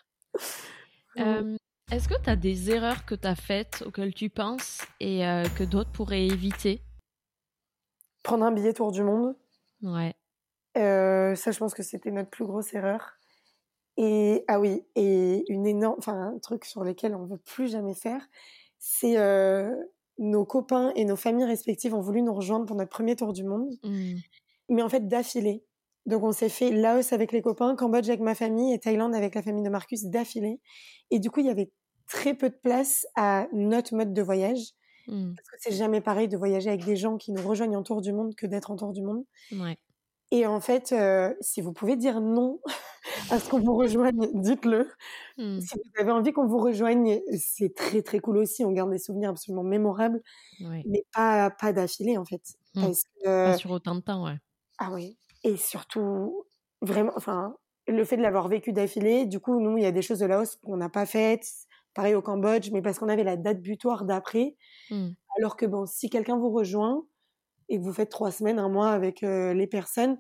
Est-ce 1.92 2.08
que 2.08 2.22
tu 2.24 2.30
as 2.30 2.38
des 2.38 2.72
erreurs 2.72 3.06
que 3.06 3.16
tu 3.16 3.28
as 3.28 3.36
faites 3.36 3.84
auxquelles 3.86 4.14
tu 4.14 4.30
penses 4.30 4.82
et 5.02 5.28
euh, 5.28 5.44
que 5.58 5.66
d'autres 5.66 5.92
pourraient 5.92 6.26
éviter? 6.26 6.82
Prendre 8.24 8.46
un 8.46 8.52
billet 8.52 8.74
tour 8.74 8.94
du 8.94 9.04
monde. 9.04 9.36
Ouais. 9.82 10.16
Euh, 10.78 11.36
ça, 11.36 11.52
je 11.52 11.60
pense 11.60 11.74
que 11.74 11.84
c'était 11.84 12.12
notre 12.12 12.30
plus 12.30 12.46
grosse 12.46 12.74
erreur. 12.74 13.18
Et 13.98 14.46
ah 14.48 14.60
oui, 14.62 14.86
et 14.96 15.44
une 15.52 15.68
énorme, 15.68 15.96
enfin 15.98 16.34
un 16.34 16.40
truc 16.40 16.64
sur 16.64 16.84
lequel 16.84 17.14
on 17.14 17.26
veut 17.26 17.38
plus 17.38 17.70
jamais 17.70 17.94
faire, 17.94 18.26
c'est 18.80 19.18
euh, 19.18 19.70
nos 20.18 20.46
copains 20.46 20.94
et 20.96 21.04
nos 21.04 21.18
familles 21.18 21.46
respectives 21.46 21.94
ont 21.94 22.00
voulu 22.00 22.22
nous 22.22 22.34
rejoindre 22.34 22.66
pour 22.66 22.78
notre 22.78 22.90
premier 22.90 23.18
tour 23.18 23.34
du 23.34 23.44
monde, 23.44 23.70
mmh. 23.84 24.14
mais 24.70 24.82
en 24.82 24.88
fait 24.88 25.10
d'affilée. 25.10 25.66
Donc 26.06 26.24
on 26.24 26.32
s'est 26.32 26.50
fait 26.50 26.72
Laos 26.72 27.14
avec 27.14 27.32
les 27.32 27.42
copains, 27.42 27.76
Cambodge 27.76 28.10
avec 28.10 28.22
ma 28.22 28.36
famille 28.36 28.74
et 28.74 28.80
Thaïlande 28.80 29.14
avec 29.14 29.36
la 29.36 29.42
famille 29.42 29.64
de 29.64 29.70
Marcus 29.70 30.06
d'affilée. 30.06 30.60
Et 31.12 31.20
du 31.20 31.30
coup, 31.30 31.42
il 31.42 31.46
y 31.46 31.50
avait 31.50 31.72
très 32.08 32.34
peu 32.34 32.50
de 32.50 32.56
place 32.56 33.06
à 33.16 33.48
notre 33.54 33.96
mode 33.96 34.14
de 34.14 34.22
voyage. 34.22 34.74
Mmh. 35.08 35.34
Parce 35.36 35.50
que 35.50 35.56
c'est 35.60 35.76
jamais 35.76 36.02
pareil 36.02 36.28
de 36.28 36.38
voyager 36.38 36.70
avec 36.70 36.86
des 36.86 36.96
gens 36.96 37.18
qui 37.18 37.32
nous 37.32 37.48
rejoignent 37.48 37.78
en 37.78 37.84
tour 37.84 38.02
du 38.02 38.14
monde 38.14 38.36
que 38.36 38.46
d'être 38.46 38.72
en 38.72 38.76
tour 38.76 38.94
du 38.94 39.02
monde. 39.02 39.24
Ouais. 39.52 39.78
Et 40.32 40.46
en 40.46 40.62
fait, 40.62 40.94
euh, 40.94 41.34
si 41.42 41.62
vous 41.62 41.74
pouvez 41.74 41.98
dire 41.98 42.22
non 42.22 42.60
à 43.32 43.40
ce 43.40 43.50
qu'on 43.50 43.60
vous 43.60 43.76
rejoigne, 43.76 44.30
dites-le. 44.34 44.90
Mmh. 45.38 45.60
Si 45.60 45.76
vous 45.76 46.02
avez 46.02 46.12
envie 46.12 46.32
qu'on 46.32 46.48
vous 46.48 46.60
rejoigne, 46.60 47.20
c'est 47.38 47.76
très 47.76 48.02
très 48.02 48.20
cool 48.20 48.38
aussi. 48.38 48.64
On 48.64 48.72
garde 48.72 48.92
des 48.92 49.00
souvenirs 49.00 49.32
absolument 49.32 49.64
mémorables, 49.64 50.22
mais 50.60 51.06
pas 51.14 51.50
pas 51.52 51.74
d'affilée 51.74 52.18
en 52.18 52.26
fait. 52.26 52.42
Mmh. 52.76 52.82
Parce 52.82 53.04
que... 53.04 53.26
Pas 53.26 53.58
sur 53.58 53.72
autant 53.72 53.96
de 53.96 54.02
temps, 54.02 54.24
ouais. 54.26 54.38
Ah 54.78 54.92
oui. 54.94 55.18
Et 55.44 55.58
surtout, 55.58 56.46
vraiment, 56.82 57.12
enfin, 57.16 57.56
le 57.88 58.04
fait 58.06 58.18
de 58.18 58.22
l'avoir 58.22 58.48
vécu 58.48 58.74
d'affilée, 58.74 59.26
du 59.26 59.40
coup, 59.40 59.60
nous, 59.60 59.78
il 59.78 59.84
y 59.84 59.88
a 59.88 59.92
des 59.92 60.02
choses 60.02 60.20
de 60.20 60.26
Laos 60.26 60.58
qu'on 60.58 60.78
n'a 60.78 60.90
pas 60.90 61.06
faites. 61.06 61.48
Pareil 61.94 62.16
au 62.16 62.22
Cambodge, 62.22 62.70
mais 62.72 62.82
parce 62.82 63.00
qu'on 63.00 63.10
avait 63.10 63.24
la 63.24 63.36
date 63.36 63.62
butoir 63.62 64.06
d'après. 64.06 64.56
Mmh. 64.90 65.10
Alors 65.38 65.58
que 65.58 65.66
bon, 65.66 65.86
si 65.86 66.10
quelqu'un 66.10 66.38
vous 66.38 66.52
rejoint 66.52 67.06
et 67.68 67.78
que 67.78 67.84
vous 67.84 67.94
faites 67.94 68.10
trois 68.10 68.32
semaines, 68.32 68.60
un 68.60 68.70
mois 68.70 68.92
avec 68.92 69.24
euh, 69.24 69.54
les 69.54 69.68
personnes, 69.68 70.20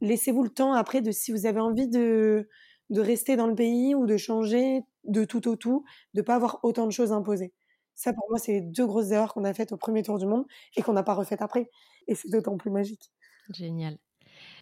laissez-vous 0.00 0.44
le 0.44 0.50
temps 0.50 0.74
après 0.74 1.00
de 1.00 1.10
si 1.10 1.32
vous 1.32 1.46
avez 1.46 1.60
envie 1.60 1.88
de 1.88 2.48
de 2.90 3.00
rester 3.00 3.36
dans 3.36 3.46
le 3.46 3.54
pays 3.54 3.94
ou 3.94 4.06
de 4.06 4.16
changer 4.16 4.80
de 5.04 5.24
tout 5.24 5.48
au 5.48 5.56
tout, 5.56 5.84
de 6.14 6.22
pas 6.22 6.36
avoir 6.36 6.60
autant 6.62 6.86
de 6.86 6.92
choses 6.92 7.12
imposées. 7.12 7.52
Ça, 7.94 8.12
pour 8.12 8.24
moi, 8.30 8.38
c'est 8.38 8.52
les 8.52 8.60
deux 8.60 8.86
grosses 8.86 9.10
erreurs 9.10 9.34
qu'on 9.34 9.44
a 9.44 9.52
faites 9.52 9.72
au 9.72 9.76
premier 9.76 10.02
tour 10.02 10.18
du 10.18 10.26
monde 10.26 10.46
et 10.76 10.82
qu'on 10.82 10.92
n'a 10.92 11.02
pas 11.02 11.14
refaites 11.14 11.42
après. 11.42 11.68
Et 12.06 12.14
c'est 12.14 12.30
d'autant 12.30 12.56
plus 12.56 12.70
magique. 12.70 13.12
Génial 13.52 13.98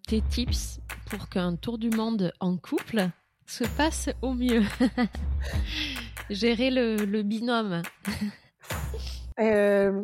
tes 0.07 0.23
tips 0.23 0.79
pour 1.11 1.29
qu'un 1.29 1.57
tour 1.57 1.79
du 1.79 1.91
monde 1.91 2.33
en 2.39 2.57
couple 2.57 3.09
se 3.45 3.65
passe 3.77 4.09
au 4.23 4.35
mieux 4.35 4.63
Gérer 6.31 6.71
le, 6.71 7.23
binôme. 7.23 7.83
Euh, 9.39 10.03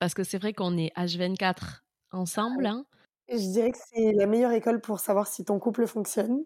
Parce 0.00 0.12
que 0.12 0.24
c'est 0.24 0.38
vrai 0.38 0.52
qu'on 0.52 0.76
est 0.76 0.92
H24 0.96 1.82
ensemble. 2.10 2.66
Hein. 2.66 2.84
Je 3.28 3.36
dirais 3.52 3.70
que 3.70 3.78
c'est 3.78 4.10
la 4.10 4.26
meilleure 4.26 4.50
école 4.50 4.80
pour 4.80 4.98
savoir 4.98 5.28
si 5.28 5.44
ton 5.44 5.60
couple 5.60 5.86
fonctionne. 5.86 6.42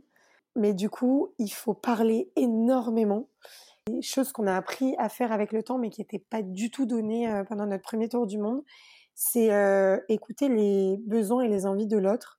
Mais 0.55 0.75
du 0.75 0.91
coup, 0.91 1.33
il 1.39 1.49
faut 1.49 1.73
parler 1.73 2.31
énormément. 2.37 3.31
Chose 4.03 4.33
qu'on 4.33 4.47
a 4.47 4.55
appris 4.55 4.95
à 4.99 5.09
faire 5.09 5.33
avec 5.33 5.53
le 5.53 5.63
temps, 5.63 5.79
mais 5.79 5.89
qui 5.89 6.03
n'était 6.03 6.19
pas 6.19 6.43
du 6.43 6.71
tout 6.71 6.85
donnée 6.85 7.27
euh, 7.33 7.43
pendant 7.43 7.65
notre 7.65 7.85
premier 7.85 8.11
tour 8.11 8.27
du 8.27 8.37
monde, 8.37 8.63
c'est 9.15 9.51
euh, 9.51 9.99
écouter 10.11 10.51
les 10.51 10.99
besoins 11.07 11.43
et 11.45 11.49
les 11.49 11.65
envies 11.65 11.87
de 11.87 11.97
l'autre 11.97 12.36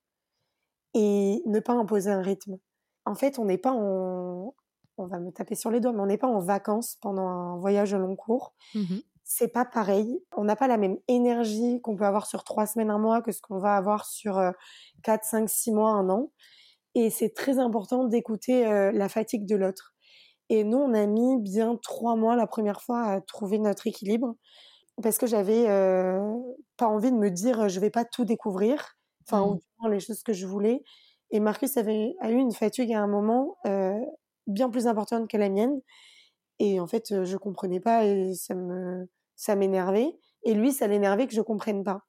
et 0.94 1.42
ne 1.46 1.60
pas 1.60 1.74
imposer 1.74 2.12
un 2.12 2.22
rythme. 2.22 2.58
En 3.06 3.16
fait, 3.16 3.40
on 3.40 3.46
n'est 3.46 3.58
pas 3.58 3.72
en, 3.72 4.54
on 4.98 5.06
va 5.08 5.20
me 5.20 5.32
taper 5.32 5.56
sur 5.56 5.72
les 5.72 5.80
doigts, 5.80 5.94
mais 5.94 6.02
on 6.02 6.08
n'est 6.08 6.18
pas 6.18 6.28
en 6.28 6.40
vacances 6.40 6.98
pendant 7.02 7.28
un 7.28 7.58
voyage 7.58 7.94
long 7.96 8.16
cours. 8.16 8.54
Mmh 8.76 8.98
c'est 9.28 9.50
pas 9.50 9.66
pareil. 9.66 10.24
On 10.36 10.46
n'a 10.46 10.56
pas 10.56 10.68
la 10.68 10.78
même 10.78 10.98
énergie 11.10 11.82
qu'on 11.82 11.98
peut 11.98 12.06
avoir 12.06 12.26
sur 12.26 12.46
trois 12.46 12.66
semaines, 12.66 12.90
un 12.90 12.98
mois 12.98 13.22
que 13.22 13.34
ce 13.34 13.42
qu'on 13.42 13.60
va 13.60 13.76
avoir 13.76 14.06
sur 14.06 14.38
euh, 14.38 14.52
quatre, 15.04 15.26
cinq, 15.26 15.50
six 15.50 15.72
mois, 15.72 15.92
un 15.92 16.10
an. 16.10 16.32
Et 16.96 17.10
c'est 17.10 17.34
très 17.34 17.60
important 17.60 18.06
d'écouter 18.06 18.66
euh, 18.66 18.92
la 18.94 19.10
fatigue 19.10 19.46
de 19.46 19.58
l'autre. 19.58 19.94
Et 20.50 20.64
nous, 20.64 20.78
on 20.78 20.94
a 20.94 21.06
mis 21.06 21.42
bien 21.42 21.76
trois 21.76 22.16
mois 22.16 22.38
la 22.38 22.48
première 22.48 22.82
fois 22.82 23.04
à 23.04 23.22
trouver 23.22 23.60
notre 23.60 23.86
équilibre 23.86 24.36
parce 25.04 25.18
que 25.18 25.28
j'avais 25.28 25.70
euh, 25.70 26.20
pas 26.78 26.88
envie 26.88 27.12
de 27.12 27.18
me 27.18 27.30
dire 27.30 27.70
je 27.70 27.80
vais 27.80 27.92
pas 27.92 28.06
tout 28.06 28.26
découvrir 28.26 28.97
enfin, 29.28 29.46
mmh. 29.46 29.86
ou 29.86 29.90
les 29.90 30.00
choses 30.00 30.24
que 30.24 30.34
je 30.34 30.46
voulais. 30.46 30.84
Et 31.32 31.40
Marcus 31.40 31.78
avait 31.78 32.16
a 32.22 32.32
eu 32.32 32.38
une 32.38 32.54
fatigue 32.54 32.94
à 32.94 33.02
un 33.02 33.08
moment 33.08 33.58
euh, 33.66 34.00
bien 34.48 34.70
plus 34.70 34.88
importante 34.88 35.30
que 35.30 35.38
la 35.38 35.50
mienne. 35.50 35.82
Et 36.60 36.80
en 36.80 36.88
fait, 36.88 37.24
je 37.24 37.38
comprenais 37.38 37.80
pas 37.80 38.06
et 38.06 38.34
ça 38.34 38.56
me 38.56 39.08
ça 39.36 39.56
m'énervait. 39.56 40.18
Et 40.44 40.54
lui, 40.54 40.72
ça 40.72 40.88
l'énervait 40.88 41.28
que 41.28 41.34
je 41.34 41.42
comprenne 41.42 41.84
pas. 41.84 42.08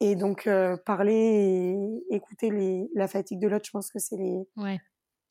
Et 0.00 0.14
donc 0.14 0.46
euh, 0.46 0.76
parler 0.76 1.74
et 2.10 2.14
écouter 2.14 2.50
les, 2.50 2.88
la 2.94 3.08
fatigue 3.08 3.40
de 3.40 3.48
l'autre, 3.48 3.64
je 3.66 3.72
pense 3.72 3.90
que 3.90 3.98
c'est 3.98 4.16
les 4.16 4.46
ouais. 4.56 4.78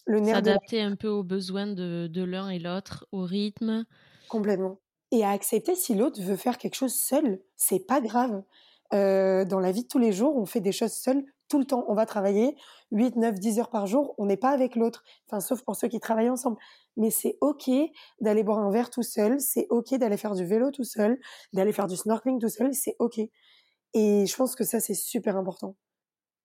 le 0.06 0.20
nerf 0.20 0.36
s'adapter 0.36 0.82
un 0.82 0.96
peu 0.96 1.08
aux 1.08 1.24
besoins 1.24 1.68
de, 1.68 2.08
de 2.08 2.24
l'un 2.24 2.50
et 2.50 2.60
l'autre, 2.60 3.08
au 3.12 3.24
rythme. 3.24 3.86
Complètement. 4.28 4.80
Et 5.12 5.24
à 5.24 5.30
accepter 5.30 5.76
si 5.76 5.96
l'autre 5.96 6.22
veut 6.22 6.36
faire 6.36 6.58
quelque 6.58 6.76
chose 6.76 6.94
seul, 6.94 7.40
c'est 7.56 7.86
pas 7.86 8.02
grave. 8.02 8.44
Euh, 8.94 9.44
dans 9.46 9.60
la 9.60 9.72
vie 9.72 9.84
de 9.84 9.88
tous 9.88 10.00
les 10.00 10.14
jours, 10.14 10.38
on 10.38 10.46
fait 10.46 10.62
des 10.62 10.72
choses 10.72 10.94
seuls 10.94 11.24
tout 11.50 11.60
le 11.60 11.66
temps. 11.66 11.86
On 11.88 11.94
va 11.94 12.06
travailler 12.06 12.56
8, 12.92 13.16
9, 13.16 13.40
10 13.40 13.60
heures 13.60 13.70
par 13.70 13.86
jour. 13.86 14.14
On 14.18 14.26
n'est 14.26 14.38
pas 14.38 14.50
avec 14.50 14.76
l'autre. 14.76 15.04
Enfin, 15.28 15.40
sauf 15.40 15.62
pour 15.64 15.76
ceux 15.76 15.88
qui 15.88 16.00
travaillent 16.00 16.30
ensemble. 16.30 16.58
Mais 16.96 17.10
c'est 17.10 17.38
OK 17.42 17.70
d'aller 18.22 18.44
boire 18.44 18.60
un 18.60 18.72
verre 18.72 18.90
tout 18.90 19.04
seul. 19.04 19.40
C'est 19.40 19.68
OK 19.70 19.94
d'aller 19.96 20.18
faire 20.18 20.36
du 20.36 20.46
vélo 20.46 20.72
tout 20.72 20.84
seul. 20.84 21.20
D'aller 21.54 21.74
faire 21.74 21.88
du 21.88 21.96
snorkeling 21.96 22.40
tout 22.40 22.50
seul. 22.50 22.74
C'est 22.74 22.96
OK. 23.00 23.20
Et 23.94 24.26
je 24.26 24.36
pense 24.36 24.56
que 24.56 24.64
ça, 24.64 24.80
c'est 24.80 24.94
super 24.94 25.38
important. 25.38 25.76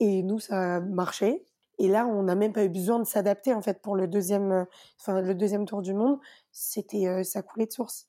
Et 0.01 0.23
nous, 0.23 0.39
ça 0.39 0.77
a 0.77 0.81
marché. 0.81 1.45
Et 1.79 1.89
là, 1.89 2.07
on 2.07 2.23
n'a 2.25 2.35
même 2.35 2.53
pas 2.53 2.65
eu 2.65 2.69
besoin 2.69 2.99
de 2.99 3.05
s'adapter, 3.05 3.55
en 3.55 3.63
fait, 3.63 3.81
pour 3.83 3.97
le 3.97 4.07
deuxième, 4.07 4.67
enfin, 5.01 5.21
le 5.21 5.35
deuxième 5.35 5.65
tour 5.65 5.83
du 5.83 5.95
monde. 5.95 6.19
C'était, 6.53 7.07
euh, 7.07 7.23
ça 7.25 7.43
coulait 7.43 7.67
de 7.67 7.73
source. 7.73 8.09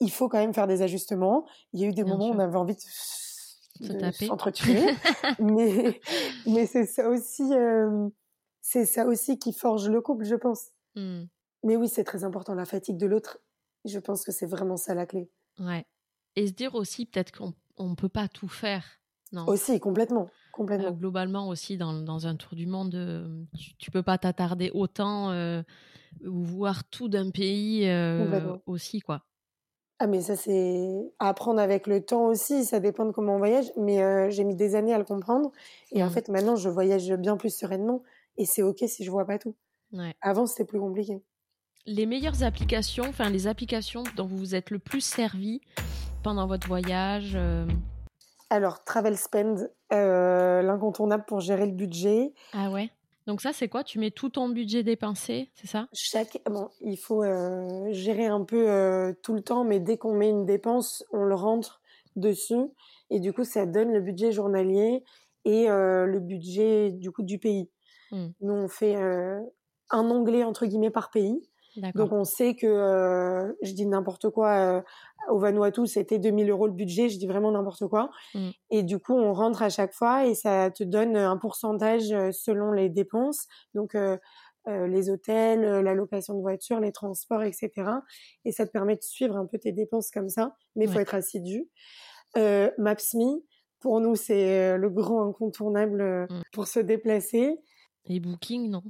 Il 0.00 0.10
faut 0.10 0.28
quand 0.28 0.38
même 0.38 0.54
faire 0.54 0.66
des 0.66 0.82
ajustements. 0.82 1.44
Il 1.72 1.80
y 1.80 1.84
a 1.84 1.88
eu 1.88 1.92
des 1.92 2.04
moments 2.04 2.28
où 2.28 2.34
on 2.34 2.38
avait 2.38 2.56
envie 2.56 2.74
de 2.74 2.80
s'entretuer. 4.12 4.80
mais 5.38 6.00
mais 6.46 6.66
c'est 6.66 6.86
ça 6.86 7.08
aussi, 7.08 7.42
euh, 7.52 8.08
c'est 8.60 8.86
ça 8.86 9.06
aussi 9.06 9.38
qui 9.38 9.52
forge 9.52 9.88
le 9.88 10.00
couple, 10.00 10.24
je 10.24 10.34
pense. 10.34 10.70
Mmh. 10.96 11.24
Mais 11.64 11.76
oui, 11.76 11.88
c'est 11.88 12.04
très 12.04 12.24
important 12.24 12.54
la 12.54 12.64
fatigue 12.64 12.96
de 12.96 13.06
l'autre. 13.06 13.38
Je 13.84 13.98
pense 13.98 14.24
que 14.24 14.32
c'est 14.32 14.46
vraiment 14.46 14.76
ça 14.76 14.94
la 14.94 15.06
clé. 15.06 15.30
Ouais. 15.58 15.84
Et 16.36 16.46
se 16.46 16.52
dire 16.52 16.74
aussi 16.74 17.06
peut-être 17.06 17.36
qu'on 17.36 17.54
on 17.76 17.94
peut 17.94 18.08
pas 18.08 18.28
tout 18.28 18.48
faire. 18.48 18.84
Non? 19.32 19.46
Aussi 19.46 19.80
complètement, 19.80 20.28
complètement. 20.52 20.88
Euh, 20.88 20.92
globalement 20.92 21.48
aussi 21.48 21.78
dans, 21.78 21.94
dans, 21.94 22.26
un 22.26 22.36
tour 22.36 22.54
du 22.54 22.66
monde, 22.66 22.94
euh, 22.94 23.44
tu, 23.58 23.74
tu 23.76 23.90
peux 23.90 24.02
pas 24.02 24.18
t'attarder 24.18 24.70
autant 24.74 25.32
ou 26.24 26.42
voir 26.42 26.84
tout 26.84 27.08
d'un 27.08 27.30
pays 27.30 27.88
aussi 28.66 29.00
quoi. 29.00 29.24
Ah 30.04 30.08
mais 30.08 30.20
ça 30.20 30.34
c'est 30.34 31.12
à 31.20 31.28
apprendre 31.28 31.60
avec 31.60 31.86
le 31.86 32.04
temps 32.04 32.24
aussi, 32.24 32.64
ça 32.64 32.80
dépend 32.80 33.04
de 33.04 33.12
comment 33.12 33.36
on 33.36 33.38
voyage, 33.38 33.66
mais 33.76 34.02
euh, 34.02 34.30
j'ai 34.30 34.42
mis 34.42 34.56
des 34.56 34.74
années 34.74 34.92
à 34.92 34.98
le 34.98 35.04
comprendre 35.04 35.52
et 35.92 36.02
en 36.02 36.08
mmh. 36.08 36.10
fait 36.10 36.28
maintenant 36.28 36.56
je 36.56 36.68
voyage 36.68 37.12
bien 37.12 37.36
plus 37.36 37.56
sereinement 37.56 38.02
et 38.36 38.44
c'est 38.44 38.62
ok 38.64 38.78
si 38.88 39.04
je 39.04 39.10
vois 39.12 39.24
pas 39.26 39.38
tout. 39.38 39.54
Avant 40.20 40.46
c'était 40.46 40.64
plus 40.64 40.80
compliqué. 40.80 41.22
Les 41.86 42.06
meilleures 42.06 42.42
applications, 42.42 43.04
enfin 43.04 43.30
les 43.30 43.46
applications 43.46 44.02
dont 44.16 44.26
vous 44.26 44.38
vous 44.38 44.54
êtes 44.56 44.70
le 44.70 44.80
plus 44.80 45.02
servi 45.02 45.60
pendant 46.24 46.48
votre 46.48 46.66
voyage 46.66 47.38
Alors, 48.50 48.82
travel 48.82 49.16
spend, 49.16 49.70
l'incontournable 49.92 51.26
pour 51.28 51.38
gérer 51.38 51.66
le 51.66 51.72
budget. 51.72 52.34
Ah 52.52 52.72
ouais? 52.72 52.90
Donc 53.26 53.40
ça, 53.40 53.52
c'est 53.52 53.68
quoi? 53.68 53.84
Tu 53.84 53.98
mets 53.98 54.10
tout 54.10 54.28
ton 54.28 54.48
budget 54.48 54.82
dépensé, 54.82 55.50
c'est 55.54 55.66
ça? 55.66 55.88
Chaque, 55.92 56.38
bon, 56.46 56.68
il 56.80 56.98
faut 56.98 57.22
gérer 57.92 58.26
un 58.26 58.44
peu 58.44 59.14
tout 59.22 59.34
le 59.34 59.42
temps, 59.42 59.64
mais 59.64 59.80
dès 59.80 59.98
qu'on 59.98 60.14
met 60.14 60.28
une 60.28 60.46
dépense, 60.46 61.04
on 61.12 61.24
le 61.24 61.34
rentre 61.34 61.80
dessus, 62.16 62.68
et 63.10 63.20
du 63.20 63.32
coup, 63.32 63.44
ça 63.44 63.66
donne 63.66 63.92
le 63.92 64.00
budget 64.00 64.32
journalier 64.32 65.04
et 65.44 65.66
le 65.68 66.18
budget 66.18 66.92
du 66.92 67.10
coup 67.10 67.22
du 67.22 67.38
pays. 67.38 67.70
Mmh. 68.10 68.26
Nous, 68.40 68.54
on 68.54 68.68
fait 68.68 68.96
un 68.96 70.10
onglet 70.10 70.44
entre 70.44 70.66
guillemets 70.66 70.90
par 70.90 71.10
pays. 71.10 71.40
Donc 71.94 72.12
on 72.12 72.24
sait 72.24 72.54
que, 72.54 72.66
euh, 72.66 73.50
je 73.62 73.72
dis 73.72 73.86
n'importe 73.86 74.28
quoi, 74.28 74.50
euh, 74.56 74.82
au 75.30 75.38
Vanuatu 75.38 75.86
c'était 75.86 76.18
2000 76.18 76.50
euros 76.50 76.66
le 76.66 76.72
budget, 76.72 77.08
je 77.08 77.18
dis 77.18 77.26
vraiment 77.26 77.52
n'importe 77.52 77.86
quoi. 77.86 78.10
Mmh. 78.34 78.50
Et 78.70 78.82
du 78.82 78.98
coup 78.98 79.14
on 79.14 79.32
rentre 79.32 79.62
à 79.62 79.68
chaque 79.68 79.92
fois 79.92 80.26
et 80.26 80.34
ça 80.34 80.70
te 80.70 80.84
donne 80.84 81.16
un 81.16 81.36
pourcentage 81.36 82.12
euh, 82.12 82.30
selon 82.32 82.72
les 82.72 82.88
dépenses. 82.88 83.46
Donc 83.74 83.96
les 84.66 85.10
hôtels, 85.10 85.60
la 85.60 85.92
location 85.92 86.34
de 86.34 86.40
voiture, 86.40 86.78
les 86.78 86.92
transports, 86.92 87.42
etc. 87.42 87.70
Et 88.44 88.52
ça 88.52 88.64
te 88.64 88.70
permet 88.70 88.94
de 88.94 89.02
suivre 89.02 89.36
un 89.36 89.44
peu 89.44 89.58
tes 89.58 89.72
dépenses 89.72 90.12
comme 90.12 90.28
ça, 90.28 90.54
mais 90.76 90.84
il 90.84 90.92
faut 90.92 91.00
être 91.00 91.16
assidu. 91.16 91.68
Maps.me, 92.36 93.42
pour 93.80 94.00
nous 94.00 94.14
c'est 94.14 94.78
le 94.78 94.88
grand 94.88 95.28
incontournable 95.28 96.28
mmh. 96.30 96.42
pour 96.52 96.68
se 96.68 96.78
déplacer. 96.78 97.58
Et 98.06 98.20
Booking, 98.20 98.70
non? 98.70 98.84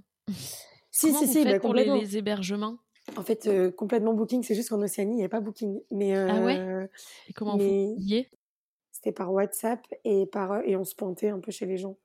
Si, 0.92 1.12
si, 1.14 1.26
si, 1.26 1.44
bah, 1.44 1.58
pour 1.58 1.72
les, 1.72 2.16
hébergements? 2.18 2.78
En 3.16 3.22
fait, 3.22 3.46
euh, 3.46 3.70
complètement 3.70 4.14
Booking, 4.14 4.42
c'est 4.42 4.54
juste 4.54 4.68
qu'en 4.70 4.80
Océanie, 4.80 5.14
il 5.14 5.18
n'y 5.18 5.24
a 5.24 5.28
pas 5.28 5.40
Booking. 5.40 5.80
Mais, 5.90 6.14
ah 6.14 6.40
ouais? 6.44 6.58
euh, 6.58 6.86
Et 7.28 7.32
comment 7.32 7.56
vous 7.56 7.62
y 7.98 8.26
C'était 8.92 9.12
par 9.12 9.32
WhatsApp 9.32 9.80
et, 10.04 10.26
par, 10.26 10.62
et 10.64 10.76
on 10.76 10.84
se 10.84 10.94
pointait 10.94 11.28
un 11.28 11.40
peu 11.40 11.50
chez 11.50 11.66
les 11.66 11.76
gens 11.76 11.96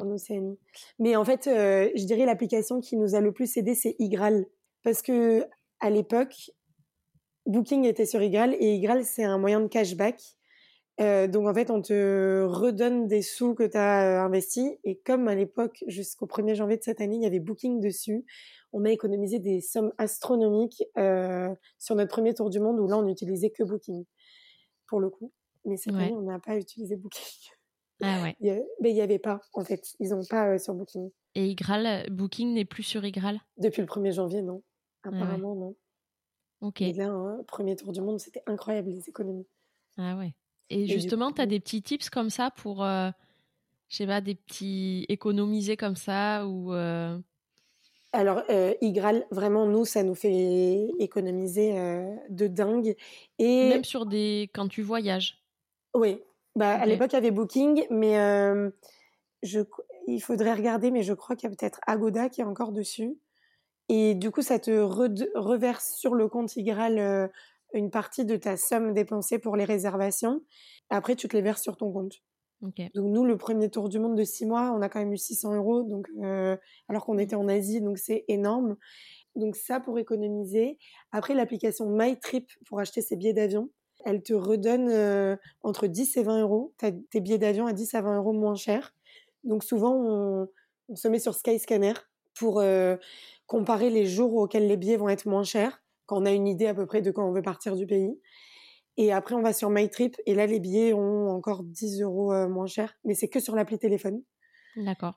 en 0.00 0.10
Océanie. 0.10 0.58
Mais 0.98 1.16
en 1.16 1.24
fait, 1.24 1.46
euh, 1.46 1.90
je 1.94 2.04
dirais 2.04 2.24
l'application 2.24 2.80
qui 2.80 2.96
nous 2.96 3.14
a 3.14 3.20
le 3.20 3.32
plus 3.32 3.56
aidé, 3.56 3.74
c'est 3.74 3.96
Igral. 3.98 4.46
Parce 4.82 5.02
que 5.02 5.44
à 5.80 5.90
l'époque, 5.90 6.50
Booking 7.46 7.84
était 7.84 8.06
sur 8.06 8.22
Igral 8.22 8.54
et 8.54 8.74
Igral, 8.74 9.04
c'est 9.04 9.24
un 9.24 9.38
moyen 9.38 9.60
de 9.60 9.66
cashback. 9.68 10.22
Euh, 11.00 11.28
donc 11.28 11.46
en 11.46 11.54
fait, 11.54 11.70
on 11.70 11.80
te 11.80 12.44
redonne 12.44 13.06
des 13.06 13.22
sous 13.22 13.54
que 13.54 13.64
tu 13.64 13.76
as 13.76 14.20
euh, 14.20 14.24
investis. 14.24 14.70
Et 14.84 14.98
comme 14.98 15.28
à 15.28 15.34
l'époque, 15.34 15.84
jusqu'au 15.86 16.26
1er 16.26 16.54
janvier 16.54 16.76
de 16.76 16.82
cette 16.82 17.00
année, 17.00 17.16
il 17.16 17.22
y 17.22 17.26
avait 17.26 17.40
Booking 17.40 17.80
dessus, 17.80 18.24
on 18.72 18.84
a 18.84 18.90
économisé 18.90 19.38
des 19.38 19.60
sommes 19.60 19.92
astronomiques 19.98 20.82
euh, 20.98 21.54
sur 21.78 21.94
notre 21.94 22.10
premier 22.10 22.34
tour 22.34 22.50
du 22.50 22.58
monde 22.58 22.80
où 22.80 22.88
là, 22.88 22.98
on 22.98 23.02
n'utilisait 23.02 23.50
que 23.50 23.62
Booking, 23.62 24.04
pour 24.88 25.00
le 25.00 25.08
coup. 25.10 25.32
Mais 25.64 25.76
cette 25.76 25.94
année, 25.94 26.14
on 26.14 26.22
n'a 26.22 26.38
pas 26.38 26.56
utilisé 26.56 26.96
Booking. 26.96 27.52
Ah 28.00 28.22
ouais. 28.22 28.36
mais 28.80 28.90
il 28.90 28.94
n'y 28.94 29.00
avait 29.00 29.18
pas, 29.18 29.40
en 29.54 29.64
fait. 29.64 29.96
Ils 29.98 30.10
n'ont 30.10 30.24
pas 30.24 30.58
sur 30.58 30.74
Booking. 30.74 31.10
Et 31.34 31.46
Igral, 31.46 32.08
Booking 32.10 32.54
n'est 32.54 32.64
plus 32.64 32.84
sur 32.84 33.04
Igral 33.04 33.40
Depuis 33.56 33.82
le 33.82 33.88
1er 33.88 34.12
janvier, 34.12 34.42
non. 34.42 34.62
Ah 35.02 35.08
Apparemment, 35.08 35.54
non. 35.54 35.76
Ok. 36.60 36.80
Et 36.82 36.92
là, 36.92 37.08
hein, 37.08 37.42
premier 37.46 37.76
tour 37.76 37.92
du 37.92 38.00
monde, 38.00 38.18
c'était 38.18 38.42
incroyable 38.46 38.90
les 38.90 39.08
économies. 39.08 39.46
Ah 39.96 40.16
ouais. 40.16 40.34
Et, 40.70 40.86
justement, 40.86 41.32
tu 41.32 41.40
as 41.40 41.46
des 41.46 41.60
petits 41.60 41.82
tips 41.82 42.10
comme 42.10 42.30
ça 42.30 42.50
pour, 42.50 42.84
euh, 42.84 43.10
je 43.88 43.96
sais 43.96 44.06
pas, 44.06 44.20
des 44.20 44.34
petits 44.34 45.06
économiser 45.08 45.76
comme 45.76 45.96
ça 45.96 46.46
ou. 46.46 46.74
Euh? 46.74 47.18
Alors, 48.12 48.42
euh, 48.50 48.74
Igral, 48.80 49.26
vraiment, 49.30 49.66
nous, 49.66 49.84
ça 49.84 50.02
nous 50.02 50.14
fait 50.14 50.88
économiser 50.98 51.78
euh, 51.78 52.14
de 52.30 52.46
dingue. 52.46 52.96
Et 53.38 53.68
même 53.68 53.84
sur 53.84 54.06
des 54.06 54.50
quand 54.54 54.68
tu 54.68 54.82
voyages. 54.82 55.42
Oui. 55.94 56.20
Bah, 56.56 56.72
à 56.72 56.86
l'époque, 56.86 57.12
il 57.12 57.16
y 57.16 57.18
avait 57.18 57.30
Booking, 57.30 57.86
mais 57.90 58.14
je, 59.42 59.60
il 60.08 60.20
faudrait 60.20 60.54
regarder, 60.54 60.90
mais 60.90 61.02
je 61.02 61.12
crois 61.12 61.36
qu'il 61.36 61.48
y 61.48 61.52
a 61.52 61.56
peut-être 61.56 61.80
Agoda 61.86 62.28
qui 62.28 62.40
est 62.40 62.44
encore 62.44 62.72
dessus. 62.72 63.16
Et 63.88 64.14
du 64.14 64.30
coup, 64.30 64.42
ça 64.42 64.58
te 64.58 64.70
reverse 64.70 65.94
sur 65.96 66.14
le 66.14 66.28
compte 66.28 66.56
Igral 66.56 67.30
une 67.72 67.90
partie 67.90 68.24
de 68.24 68.36
ta 68.36 68.56
somme 68.56 68.92
dépensée 68.92 69.38
pour 69.38 69.56
les 69.56 69.64
réservations. 69.64 70.42
Après, 70.90 71.16
tu 71.16 71.28
te 71.28 71.36
les 71.36 71.42
verses 71.42 71.62
sur 71.62 71.76
ton 71.76 71.92
compte. 71.92 72.22
Donc 72.60 72.74
nous, 72.94 73.24
le 73.24 73.36
premier 73.36 73.70
tour 73.70 73.88
du 73.88 74.00
monde 74.00 74.16
de 74.16 74.24
six 74.24 74.44
mois, 74.44 74.72
on 74.76 74.82
a 74.82 74.88
quand 74.88 74.98
même 74.98 75.12
eu 75.12 75.18
600 75.18 75.54
euros, 75.54 75.84
donc 75.84 76.08
euh, 76.22 76.56
alors 76.88 77.04
qu'on 77.04 77.18
était 77.18 77.36
en 77.36 77.46
Asie, 77.46 77.80
donc 77.80 77.98
c'est 77.98 78.24
énorme. 78.26 78.76
Donc 79.36 79.54
ça 79.54 79.78
pour 79.78 79.98
économiser. 79.98 80.78
Après, 81.12 81.34
l'application 81.34 81.88
MyTrip 81.88 82.50
pour 82.66 82.80
acheter 82.80 83.00
ses 83.00 83.14
billets 83.14 83.32
d'avion, 83.32 83.70
elle 84.04 84.22
te 84.22 84.32
redonne 84.32 84.88
euh, 84.90 85.36
entre 85.62 85.86
10 85.86 86.16
et 86.16 86.22
20 86.24 86.40
euros. 86.42 86.74
Tu 86.78 86.86
as 86.86 86.92
tes 87.10 87.20
billets 87.20 87.38
d'avion 87.38 87.66
à 87.66 87.72
10 87.72 87.94
à 87.94 88.02
20 88.02 88.16
euros 88.16 88.32
moins 88.32 88.56
cher. 88.56 88.92
Donc 89.44 89.62
souvent, 89.62 89.94
on, 89.94 90.48
on 90.88 90.96
se 90.96 91.06
met 91.06 91.20
sur 91.20 91.34
Skyscanner 91.34 91.94
pour 92.34 92.58
euh, 92.58 92.96
comparer 93.46 93.90
les 93.90 94.06
jours 94.06 94.34
auxquels 94.34 94.66
les 94.66 94.76
billets 94.76 94.96
vont 94.96 95.08
être 95.08 95.26
moins 95.26 95.44
chers 95.44 95.80
quand 96.08 96.22
on 96.22 96.26
a 96.26 96.32
une 96.32 96.48
idée 96.48 96.66
à 96.66 96.74
peu 96.74 96.86
près 96.86 97.02
de 97.02 97.12
quand 97.12 97.28
on 97.28 97.32
veut 97.32 97.42
partir 97.42 97.76
du 97.76 97.86
pays. 97.86 98.18
Et 98.96 99.12
après, 99.12 99.36
on 99.36 99.42
va 99.42 99.52
sur 99.52 99.70
MyTrip 99.70 100.16
et 100.26 100.34
là, 100.34 100.46
les 100.46 100.58
billets 100.58 100.92
ont 100.92 101.30
encore 101.30 101.62
10 101.62 102.02
euros 102.02 102.32
euh, 102.32 102.48
moins 102.48 102.66
cher, 102.66 102.94
mais 103.04 103.14
c'est 103.14 103.28
que 103.28 103.38
sur 103.38 103.54
l'appli 103.54 103.78
téléphone. 103.78 104.22
D'accord. 104.74 105.14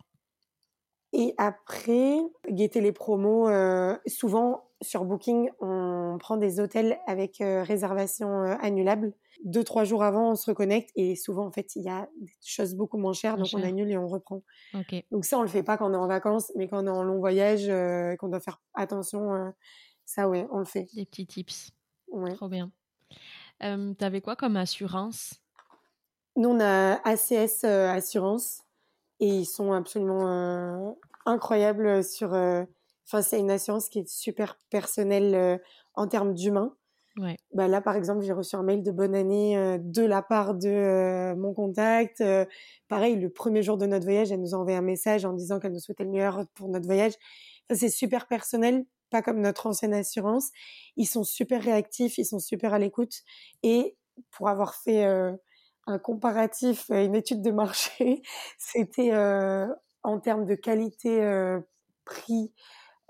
Et 1.13 1.34
après, 1.38 2.19
guetter 2.47 2.80
les 2.80 2.91
promos. 2.91 3.49
Euh, 3.49 3.97
souvent, 4.06 4.65
sur 4.82 5.04
Booking, 5.04 5.49
on 5.60 6.17
prend 6.19 6.38
des 6.38 6.60
hôtels 6.60 6.99
avec 7.08 7.41
euh, 7.41 7.63
réservation 7.63 8.30
annulable. 8.62 9.13
Deux, 9.43 9.63
trois 9.63 9.84
jours 9.84 10.04
avant, 10.04 10.32
on 10.32 10.36
se 10.36 10.49
reconnecte 10.51 10.91
et 10.95 11.15
souvent, 11.15 11.47
en 11.47 11.51
fait, 11.51 11.75
il 11.75 11.84
y 11.84 11.89
a 11.89 12.08
des 12.19 12.32
choses 12.45 12.75
beaucoup 12.75 12.97
moins 12.97 13.13
chères, 13.13 13.38
donc 13.38 13.47
on 13.54 13.63
annule 13.63 13.89
et 13.89 13.97
on 13.97 14.08
reprend. 14.08 14.43
Donc 15.12 15.25
ça, 15.25 15.39
on 15.39 15.41
le 15.41 15.47
fait 15.47 15.63
pas 15.63 15.77
quand 15.77 15.89
on 15.89 15.93
est 15.93 15.97
en 15.97 16.08
vacances, 16.08 16.51
mais 16.56 16.67
quand 16.67 16.84
on 16.84 16.88
est 16.88 16.91
en 16.91 17.04
long 17.04 17.17
voyage, 17.17 17.65
qu'on 18.19 18.27
doit 18.27 18.39
faire 18.39 18.62
attention 18.75 19.51
ça, 20.12 20.28
oui, 20.28 20.43
on 20.52 20.60
le 20.60 20.65
fait. 20.65 20.88
Des 20.93 21.06
petits 21.06 21.26
tips. 21.26 21.71
Trop 22.36 22.50
bien. 22.50 22.69
Euh, 23.63 23.93
T'avais 23.93 24.19
quoi 24.19 24.36
comme 24.36 24.58
assurance? 24.58 25.41
Nous, 26.36 26.50
on 26.50 26.60
a 26.60 27.00
ACS 27.06 27.63
euh, 27.63 27.89
Assurance 27.89 28.63
et 29.21 29.28
ils 29.28 29.45
sont 29.45 29.71
absolument 29.71 30.28
euh, 30.28 30.91
incroyables 31.26 32.04
sur. 32.04 32.34
Euh, 32.34 32.63
enfin, 33.08 33.21
c'est 33.21 33.39
une 33.39 33.52
assurance 33.52 33.88
qui 33.88 34.00
est 34.00 34.08
super 34.10 34.58
personnelle 34.69 35.62
en 35.93 36.08
termes 36.08 36.34
d'humain. 36.34 36.76
Ouais. 37.17 37.38
Bah 37.54 37.69
là, 37.69 37.80
par 37.80 37.95
exemple, 37.95 38.24
j'ai 38.24 38.34
reçu 38.34 38.58
un 38.58 38.63
mail 38.63 38.84
de 38.84 38.91
bonne 38.91 39.15
année 39.15 39.78
de 39.80 40.04
la 40.04 40.21
part 40.21 40.56
de 40.56 41.34
mon 41.36 41.54
contact. 41.54 42.24
pareil, 42.88 43.17
le 43.17 43.30
premier 43.30 43.63
jour 43.63 43.78
de 43.78 43.86
notre 43.86 44.06
voyage, 44.06 44.32
elle 44.32 44.41
nous 44.41 44.56
a 44.56 44.58
envoyé 44.58 44.78
un 44.78 44.82
message 44.82 45.26
en 45.26 45.34
disant 45.34 45.60
qu'elle 45.60 45.74
nous 45.74 45.80
souhaitait 45.80 46.06
le 46.06 46.10
meilleur 46.10 46.45
pour 46.54 46.69
notre 46.69 46.86
voyage. 46.86 47.13
Ça, 47.69 47.76
c'est 47.76 47.89
super 47.89 48.28
personnel 48.28 48.86
pas 49.12 49.21
comme 49.21 49.41
notre 49.41 49.67
ancienne 49.67 49.93
assurance. 49.93 50.50
Ils 50.95 51.06
sont 51.06 51.24
super 51.24 51.62
réactifs, 51.62 52.17
ils 52.17 52.26
sont 52.26 52.39
super 52.39 52.74
à 52.74 52.80
l'écoute. 52.80 53.21
Et 53.62 53.95
pour 54.32 54.50
avoir 54.50 54.76
fait 54.76 55.06
euh, 55.06 55.34
un 55.88 56.00
comparatif, 56.00 56.89
euh, 56.89 57.06
une 57.06 57.15
étude 57.15 57.41
de 57.41 57.52
marché, 57.52 58.21
c'était 58.58 59.13
euh, 59.13 59.67
en 60.04 60.19
termes 60.19 60.45
de 60.45 60.56
qualité 60.56 61.19
prix 62.06 62.52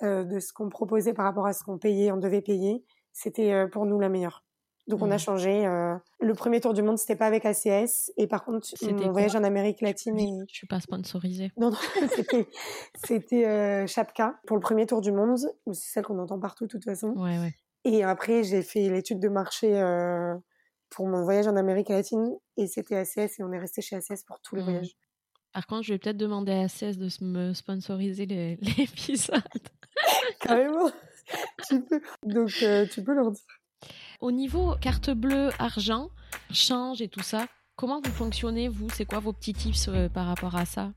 de 0.02 0.40
ce 0.40 0.52
qu'on 0.52 0.68
proposait 0.68 1.14
par 1.14 1.26
rapport 1.26 1.46
à 1.46 1.54
ce 1.54 1.64
qu'on 1.64 1.78
payait, 1.78 2.12
on 2.12 2.18
devait 2.18 2.42
payer, 2.42 2.84
c'était 3.14 3.68
pour 3.70 3.86
nous 3.86 4.00
la 4.00 4.10
meilleure. 4.10 4.44
Donc 4.92 5.02
on 5.02 5.10
a 5.10 5.16
mmh. 5.16 5.20
changé. 5.20 5.66
Euh, 5.66 5.96
le 6.20 6.34
premier 6.34 6.60
tour 6.60 6.74
du 6.74 6.82
monde, 6.82 6.98
c'était 6.98 7.16
pas 7.16 7.26
avec 7.26 7.46
ACS, 7.46 8.12
et 8.18 8.28
par 8.28 8.44
contre, 8.44 8.68
mon 8.82 9.12
voyage 9.12 9.38
en 9.38 9.44
Amérique 9.44 9.80
latine. 9.80 10.20
Et... 10.20 10.30
Je 10.50 10.54
suis 10.54 10.68
pas 10.68 10.82
sponsorisée. 10.82 11.50
Non, 11.58 11.72
non, 11.72 11.78
c'était 12.16 12.48
c'était 13.06 13.48
euh, 13.48 13.88
Chapka 13.88 14.40
pour 14.46 14.58
le 14.58 14.62
premier 14.62 14.86
tour 14.86 15.00
du 15.00 15.14
monde. 15.14 15.38
C'est 15.72 15.94
celle 15.94 16.04
qu'on 16.04 16.20
entend 16.20 16.40
partout 16.40 16.66
de 16.66 16.70
toute 16.70 16.84
façon. 16.84 17.14
Ouais, 17.16 17.40
ouais. 17.40 17.54
Et 17.86 18.04
après, 18.04 18.44
j'ai 18.44 18.62
fait 18.62 18.90
l'étude 18.90 19.22
de 19.22 19.30
marché 19.30 19.80
euh, 19.80 20.36
pour 20.90 21.08
mon 21.08 21.24
voyage 21.24 21.48
en 21.48 21.56
Amérique 21.56 21.88
latine, 21.88 22.36
et 22.58 22.68
c'était 22.68 22.98
ACS, 22.98 23.40
et 23.40 23.44
on 23.44 23.54
est 23.54 23.60
resté 23.60 23.82
chez 23.82 23.96
ACS 23.96 24.24
pour 24.28 24.42
tous 24.42 24.58
les 24.58 24.62
mmh. 24.62 24.66
voyages. 24.66 24.96
Par 25.54 25.68
contre, 25.68 25.84
je 25.84 25.94
vais 25.94 26.00
peut-être 26.00 26.18
demander 26.18 26.52
à 26.52 26.64
ACS 26.64 26.98
de 26.98 27.08
me 27.24 27.54
sponsoriser 27.54 28.26
l'épisode. 28.62 29.42
Carrément. 30.42 30.92
tu 31.66 31.82
peux. 31.82 32.02
Donc, 32.26 32.50
tu 32.92 33.04
peux 33.04 33.14
leur 33.14 33.32
dire. 33.32 33.61
Au 34.20 34.32
niveau 34.32 34.76
carte 34.80 35.10
bleue, 35.10 35.50
argent, 35.60 36.10
change 36.52 37.02
et 37.02 37.08
tout 37.08 37.24
ça, 37.24 37.48
comment 37.76 38.02
vous 38.04 38.12
fonctionnez, 38.12 38.68
vous? 38.68 38.90
C'est 38.92 39.06
quoi 39.06 39.20
vos 39.20 39.34
petits 39.34 39.54
tips 39.54 39.88
euh, 39.88 40.10
par 40.10 40.28
rapport 40.28 40.56
à 40.56 40.66
ça? 40.66 40.92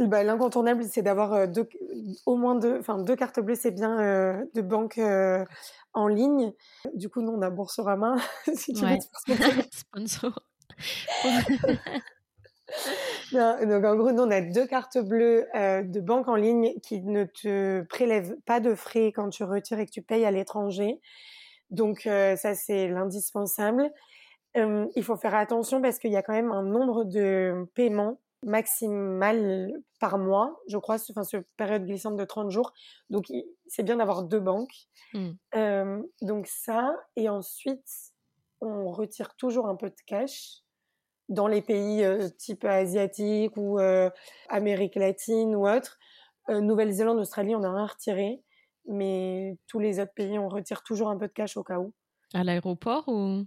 Bah, 0.00 0.24
L'incontournable, 0.24 0.82
c'est 0.90 1.02
d'avoir 1.02 1.32
euh, 1.32 1.46
deux, 1.46 1.68
au 2.26 2.34
moins 2.34 2.56
deux, 2.56 2.80
enfin 2.80 2.98
deux 2.98 3.14
cartes 3.14 3.38
bleues, 3.38 3.54
c'est 3.54 3.70
bien 3.70 4.00
euh, 4.00 4.44
de 4.54 4.62
banque 4.62 5.00
en 5.92 6.08
ligne. 6.08 6.52
Du 6.94 7.08
coup, 7.08 7.22
nous, 7.22 7.30
on 7.30 7.42
a 7.42 7.50
Boursorama, 7.50 8.16
si 8.54 8.72
tu 8.72 8.84
veux. 8.84 8.98
Sponsor. 9.70 10.40
donc 13.32 13.84
en 13.84 13.94
gros, 13.94 14.10
nous, 14.10 14.22
on 14.22 14.30
a 14.32 14.40
deux 14.40 14.66
cartes 14.66 14.98
bleues 14.98 15.46
de 15.54 16.00
banque 16.00 16.26
en 16.26 16.34
ligne 16.34 16.74
qui 16.82 17.00
ne 17.00 17.22
te 17.22 17.82
prélèvent 17.82 18.34
pas 18.44 18.58
de 18.58 18.74
frais 18.74 19.12
quand 19.14 19.30
tu 19.30 19.44
retires 19.44 19.78
et 19.78 19.86
que 19.86 19.92
tu 19.92 20.02
payes 20.02 20.24
à 20.24 20.32
l'étranger. 20.32 21.00
Donc 21.70 22.06
euh, 22.06 22.36
ça 22.36 22.54
c'est 22.54 22.88
l'indispensable. 22.88 23.90
Euh, 24.56 24.86
il 24.94 25.02
faut 25.02 25.16
faire 25.16 25.34
attention 25.34 25.82
parce 25.82 25.98
qu'il 25.98 26.12
y 26.12 26.16
a 26.16 26.22
quand 26.22 26.32
même 26.32 26.52
un 26.52 26.62
nombre 26.62 27.04
de 27.04 27.66
paiements 27.74 28.18
maximal 28.44 29.72
par 30.00 30.18
mois, 30.18 30.60
je 30.68 30.76
crois, 30.78 30.96
enfin, 31.10 31.24
ce 31.24 31.38
période 31.56 31.84
glissante 31.86 32.16
de 32.16 32.24
30 32.24 32.50
jours. 32.50 32.72
Donc, 33.10 33.26
c'est 33.66 33.82
bien 33.82 33.96
d'avoir 33.96 34.22
deux 34.22 34.40
banques. 34.40 34.74
Euh, 35.54 36.02
donc, 36.22 36.46
ça. 36.46 36.94
Et 37.16 37.28
ensuite, 37.28 37.88
on 38.60 38.90
retire 38.90 39.34
toujours 39.36 39.66
un 39.66 39.76
peu 39.76 39.88
de 39.88 39.96
cash 40.06 40.62
dans 41.28 41.46
les 41.46 41.62
pays 41.62 42.04
euh, 42.04 42.28
type 42.28 42.64
asiatique 42.64 43.56
ou 43.56 43.78
euh, 43.78 44.10
Amérique 44.48 44.96
latine 44.96 45.56
ou 45.56 45.66
autre. 45.66 45.98
Nouvelle-Zélande, 46.50 47.18
Australie, 47.18 47.54
on 47.56 47.60
n'a 47.60 47.72
rien 47.72 47.86
retiré. 47.86 48.42
Mais 48.88 49.56
tous 49.66 49.78
les 49.78 50.00
autres 50.00 50.14
pays, 50.14 50.38
on 50.38 50.48
retire 50.48 50.82
toujours 50.82 51.08
un 51.08 51.16
peu 51.16 51.26
de 51.26 51.32
cash 51.32 51.56
au 51.56 51.62
cas 51.62 51.78
où. 51.78 51.92
À 52.32 52.44
l'aéroport 52.44 53.08
ou? 53.08 53.44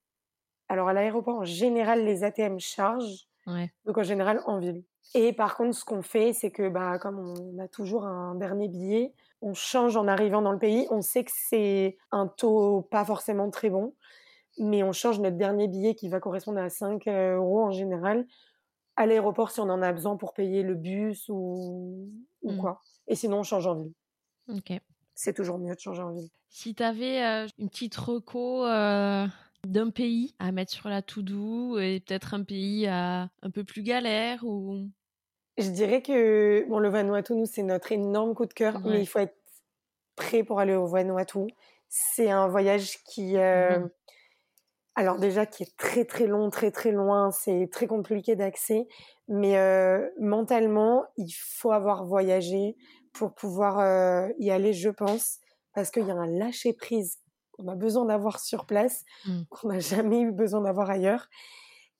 Alors, 0.69 0.89
à 0.89 0.93
l'aéroport, 0.93 1.39
en 1.39 1.45
général, 1.45 2.03
les 2.03 2.23
ATM 2.23 2.59
chargent. 2.59 3.27
Donc 3.85 3.97
en 3.97 4.03
général 4.03 4.41
en 4.45 4.59
ville. 4.59 4.83
Et 5.15 5.31
par 5.33 5.55
contre, 5.55 5.75
ce 5.75 5.85
qu'on 5.85 6.01
fait, 6.01 6.33
c'est 6.33 6.51
que 6.51 6.67
bah, 6.67 6.99
comme 6.99 7.19
on 7.19 7.59
a 7.59 7.67
toujours 7.67 8.05
un 8.05 8.35
dernier 8.35 8.67
billet, 8.67 9.13
on 9.41 9.53
change 9.53 9.95
en 9.95 10.07
arrivant 10.07 10.41
dans 10.41 10.51
le 10.51 10.59
pays. 10.59 10.85
On 10.89 11.01
sait 11.01 11.23
que 11.23 11.31
c'est 11.33 11.97
un 12.11 12.27
taux 12.27 12.81
pas 12.91 13.05
forcément 13.05 13.49
très 13.49 13.69
bon, 13.69 13.95
mais 14.57 14.83
on 14.83 14.91
change 14.91 15.19
notre 15.19 15.37
dernier 15.37 15.67
billet 15.67 15.95
qui 15.95 16.09
va 16.09 16.19
correspondre 16.19 16.59
à 16.59 16.69
5 16.69 17.07
euh, 17.07 17.37
euros 17.37 17.63
en 17.63 17.71
général 17.71 18.25
à 18.97 19.05
l'aéroport 19.05 19.51
si 19.51 19.59
on 19.59 19.69
en 19.69 19.81
a 19.81 19.93
besoin 19.93 20.17
pour 20.17 20.33
payer 20.33 20.63
le 20.63 20.73
bus 20.73 21.29
ou, 21.29 22.09
ou 22.41 22.51
mmh. 22.51 22.57
quoi. 22.57 22.81
Et 23.07 23.15
sinon, 23.15 23.39
on 23.39 23.43
change 23.43 23.67
en 23.67 23.75
ville. 23.75 23.93
Ok. 24.49 24.73
C'est 25.19 25.33
toujours 25.33 25.57
mieux 25.57 25.73
de 25.73 25.79
changer 25.79 26.03
en 26.03 26.11
ville. 26.11 26.29
Si 26.47 26.75
tu 26.75 26.83
avais 26.83 27.23
euh, 27.23 27.47
une 27.57 27.69
petite 27.69 27.95
reco 27.95 28.63
euh, 28.67 29.25
d'un 29.65 29.89
pays 29.89 30.35
à 30.37 30.51
mettre 30.51 30.71
sur 30.71 30.89
la 30.89 31.01
to-do 31.01 31.79
et 31.79 32.03
peut-être 32.05 32.35
un 32.35 32.43
pays 32.43 32.85
à 32.85 33.27
un 33.41 33.49
peu 33.49 33.63
plus 33.63 33.81
galère 33.81 34.43
ou? 34.43 34.87
Je 35.57 35.69
dirais 35.71 36.03
que 36.03 36.63
bon, 36.69 36.77
le 36.77 36.89
Vanuatu, 36.89 37.33
nous, 37.33 37.47
c'est 37.47 37.63
notre 37.63 37.91
énorme 37.91 38.35
coup 38.35 38.45
de 38.45 38.53
cœur, 38.53 38.79
mais 38.81 39.01
il 39.01 39.07
faut 39.07 39.17
être 39.17 39.35
prêt 40.15 40.43
pour 40.43 40.59
aller 40.59 40.75
au 40.75 40.85
Vanuatu. 40.85 41.47
C'est 41.89 42.29
un 42.29 42.47
voyage 42.47 42.99
qui, 43.03 43.37
euh, 43.37 43.79
mmh 43.79 43.89
alors 44.97 45.19
déjà, 45.19 45.45
qui 45.45 45.61
est 45.61 45.77
très 45.77 46.05
très 46.05 46.25
long, 46.25 46.49
très 46.49 46.71
très 46.71 46.91
loin, 46.91 47.29
c'est 47.29 47.69
très 47.71 47.85
compliqué 47.85 48.35
d'accès, 48.35 48.87
mais 49.27 49.55
euh, 49.59 50.09
mentalement, 50.19 51.05
il 51.17 51.31
faut 51.31 51.71
avoir 51.71 52.03
voyagé 52.03 52.75
pour 53.17 53.33
pouvoir 53.33 53.79
euh, 53.79 54.29
y 54.39 54.51
aller, 54.51 54.73
je 54.73 54.89
pense, 54.89 55.39
parce 55.73 55.91
qu'il 55.91 56.05
y 56.05 56.11
a 56.11 56.15
un 56.15 56.27
lâcher 56.27 56.73
prise 56.73 57.17
qu'on 57.51 57.67
a 57.67 57.75
besoin 57.75 58.05
d'avoir 58.05 58.39
sur 58.39 58.65
place, 58.65 59.03
mmh. 59.25 59.41
qu'on 59.49 59.69
n'a 59.69 59.79
jamais 59.79 60.21
eu 60.21 60.31
besoin 60.31 60.61
d'avoir 60.61 60.89
ailleurs, 60.89 61.27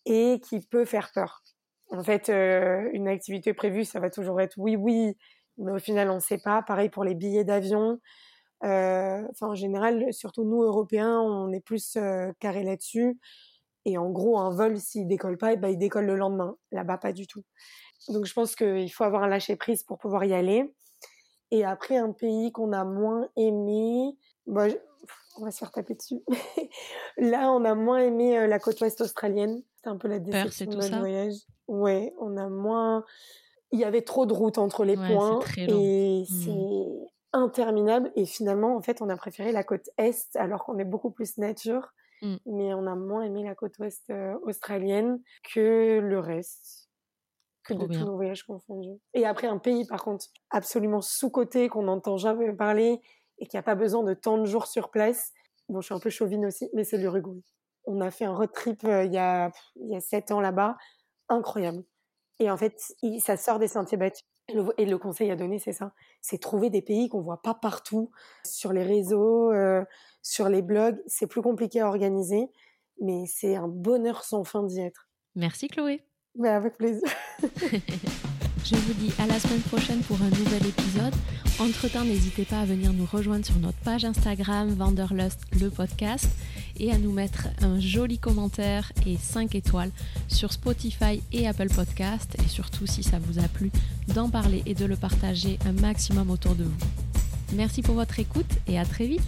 et 0.06 0.40
qui 0.48 0.60
peut 0.60 0.86
faire 0.86 1.12
peur. 1.14 1.44
En 1.90 2.04
fait, 2.04 2.30
euh, 2.30 2.90
une 2.94 3.08
activité 3.08 3.54
prévue, 3.54 3.86
ça 3.86 4.00
va 4.00 4.10
toujours 4.10 4.42
être 4.42 4.56
oui, 4.58 4.76
oui, 4.76 5.18
mais 5.58 5.72
au 5.72 5.80
final, 5.80 6.10
on 6.10 6.16
ne 6.16 6.20
sait 6.20 6.38
pas. 6.38 6.62
Pareil 6.62 6.90
pour 6.90 7.04
les 7.04 7.16
billets 7.16 7.46
d'avion. 7.46 8.00
Euh, 8.64 9.22
en 9.42 9.56
général, 9.56 10.12
surtout 10.12 10.44
nous, 10.44 10.62
Européens, 10.64 11.20
on 11.20 11.52
est 11.52 11.62
plus 11.62 11.98
carré 12.40 12.64
là-dessus. 12.64 13.18
Et 13.86 13.98
en 13.98 14.10
gros, 14.10 14.38
un 14.38 14.50
vol, 14.50 14.78
s'il 14.78 15.08
décolle 15.08 15.38
pas, 15.38 15.54
eh 15.54 15.56
ben, 15.56 15.70
il 15.70 15.78
décolle 15.78 16.06
le 16.06 16.18
lendemain. 16.18 16.58
Là-bas, 16.72 16.98
pas 16.98 17.14
du 17.14 17.26
tout. 17.26 17.44
Donc, 18.10 18.26
je 18.26 18.34
pense 18.34 18.56
qu'il 18.56 18.92
faut 18.92 19.06
avoir 19.06 19.24
un 19.24 19.30
lâcher-prise 19.30 19.84
pour 19.84 19.98
pouvoir 19.98 20.26
y 20.26 20.34
aller. 20.34 20.70
Et 21.52 21.64
après, 21.64 21.98
un 21.98 22.12
pays 22.12 22.52
qu'on 22.52 22.74
a 22.74 22.84
moins 22.84 23.30
aimé, 23.36 24.18
bah, 24.46 24.68
on 25.38 25.46
va 25.46 25.52
se 25.52 25.60
faire 25.60 25.72
taper 25.72 25.96
dessus. 25.96 26.22
Là, 27.18 27.52
on 27.52 27.64
a 27.66 27.76
moins 27.76 28.00
aimé 28.00 28.38
euh, 28.38 28.48
la 28.48 28.60
côte 28.60 28.80
ouest 28.82 29.02
australienne. 29.02 29.62
C'était 29.76 29.90
un 29.90 29.98
peu 29.98 30.08
la 30.08 30.20
déception 30.20 30.66
de 30.66 30.76
notre 30.76 31.00
voyage. 31.00 31.36
Ouais, 31.68 32.14
on 32.20 32.38
a 32.38 32.50
moins. 32.50 33.04
Il 33.72 33.80
y 33.80 33.84
avait 33.84 34.02
trop 34.02 34.26
de 34.26 34.34
routes 34.34 34.58
entre 34.58 34.86
les 34.86 34.96
points 34.96 35.40
et 35.58 36.22
mmh. 36.22 36.26
c'est 36.26 37.12
interminable. 37.34 38.12
Et 38.16 38.26
finalement, 38.26 38.76
en 38.76 38.82
fait, 38.82 39.02
on 39.02 39.10
a 39.10 39.18
préféré 39.18 39.52
la 39.52 39.64
côte 39.64 39.90
est 39.98 40.36
alors 40.36 40.64
qu'on 40.64 40.78
est 40.80 40.86
beaucoup 40.86 41.12
plus 41.12 41.38
nature. 41.38 41.94
Mmh. 42.22 42.36
Mais 42.46 42.74
on 42.74 42.88
a 42.88 42.96
moins 42.96 43.24
aimé 43.24 43.44
la 43.44 43.56
côte 43.56 43.78
ouest 43.80 44.10
euh, 44.10 44.36
australienne 44.44 45.22
que 45.54 46.00
le 46.00 46.20
reste 46.20 46.87
que 47.68 47.74
de 47.74 47.86
tous 47.86 48.06
nos 48.06 48.16
voyages 48.16 48.44
confondus. 48.44 49.00
Et 49.14 49.26
après, 49.26 49.48
un 49.48 49.58
pays, 49.58 49.86
par 49.86 50.04
contre, 50.04 50.26
absolument 50.50 51.02
sous-côté, 51.02 51.70
qu'on 51.70 51.84
n'entend 51.84 52.18
jamais 52.18 52.52
parler 52.54 53.02
et 53.40 53.46
qui 53.46 53.56
n'a 53.56 53.64
pas 53.64 53.76
besoin 53.76 54.04
de 54.04 54.14
tant 54.14 54.38
de 54.38 54.46
jours 54.46 54.68
sur 54.68 54.90
place. 54.90 55.34
Bon, 55.70 55.82
je 55.82 55.88
suis 55.88 55.96
un 55.96 56.00
peu 56.00 56.10
chauvine 56.10 56.46
aussi, 56.46 56.70
mais 56.74 56.84
c'est 56.84 56.98
l'Uruguay. 56.98 57.42
On 57.86 58.02
a 58.02 58.12
fait 58.12 58.26
un 58.26 58.36
road 58.36 58.52
trip 58.52 58.84
euh, 58.84 59.06
il 59.06 59.14
y 59.14 59.18
a 59.18 59.52
il 59.76 59.90
y 59.90 59.96
a 59.96 60.00
sept 60.00 60.32
ans 60.32 60.42
là-bas, 60.42 60.78
incroyable. 61.30 61.84
Et 62.40 62.50
en 62.50 62.58
fait, 62.58 62.80
ça 63.20 63.38
sort 63.38 63.60
des 63.60 63.68
sentiers 63.68 63.98
battus. 63.98 64.24
Et 64.78 64.86
le, 64.86 64.98
conseil 64.98 65.30
à 65.30 65.36
donner, 65.36 65.60
c'est 65.60 65.74
ça, 65.74 65.92
c'est 66.22 66.38
trouver 66.38 66.70
des 66.70 66.82
pays 66.82 67.10
qu'on 67.10 67.22
voit 67.22 67.42
pas 67.42 67.54
partout 67.54 68.12
sur 68.46 68.72
les 68.72 68.84
réseaux, 68.84 69.52
euh, 69.52 69.84
sur 70.22 70.48
les 70.48 70.62
blogs. 70.62 70.98
C'est 71.06 71.28
plus 71.28 71.42
compliqué 71.42 71.82
à 71.82 71.88
organiser, 71.90 72.50
mais 73.02 73.26
c'est 73.26 73.58
un 73.58 73.68
bonheur 73.68 74.24
sans 74.24 74.46
fin 74.46 74.64
d'y 74.64 74.80
être. 74.80 75.10
Merci 75.36 75.68
Chloé. 75.68 76.07
Bah, 76.38 76.56
avec 76.58 76.78
plaisir. 76.78 77.08
Je 78.64 78.76
vous 78.76 78.94
dis 78.94 79.12
à 79.18 79.26
la 79.26 79.40
semaine 79.40 79.62
prochaine 79.62 80.02
pour 80.02 80.22
un 80.22 80.30
nouvel 80.30 80.68
épisode. 80.68 81.14
Entre-temps, 81.60 82.04
n'hésitez 82.04 82.44
pas 82.44 82.60
à 82.60 82.66
venir 82.66 82.94
nous 82.94 83.08
rejoindre 83.12 83.46
sur 83.46 83.58
notre 83.60 83.78
page 83.80 84.06
Instagram 84.06 84.70
Vanderlust 84.70 85.40
le 85.60 85.70
podcast 85.70 86.28
et 86.80 86.92
à 86.92 86.98
nous 86.98 87.12
mettre 87.12 87.48
un 87.62 87.80
joli 87.80 88.20
commentaire 88.20 88.92
et 89.08 89.18
5 89.18 89.56
étoiles 89.56 89.90
sur 90.28 90.52
Spotify 90.52 91.24
et 91.32 91.48
Apple 91.48 91.70
Podcast 91.70 92.38
et 92.44 92.48
surtout 92.48 92.86
si 92.86 93.02
ça 93.02 93.18
vous 93.20 93.40
a 93.40 93.48
plu 93.48 93.72
d'en 94.14 94.30
parler 94.30 94.62
et 94.66 94.76
de 94.76 94.86
le 94.86 94.96
partager 94.96 95.58
un 95.66 95.72
maximum 95.72 96.30
autour 96.30 96.54
de 96.54 96.66
vous. 96.66 96.78
Merci 97.54 97.82
pour 97.82 97.96
votre 97.96 98.20
écoute 98.20 98.52
et 98.68 98.78
à 98.78 98.86
très 98.86 99.08
vite 99.08 99.22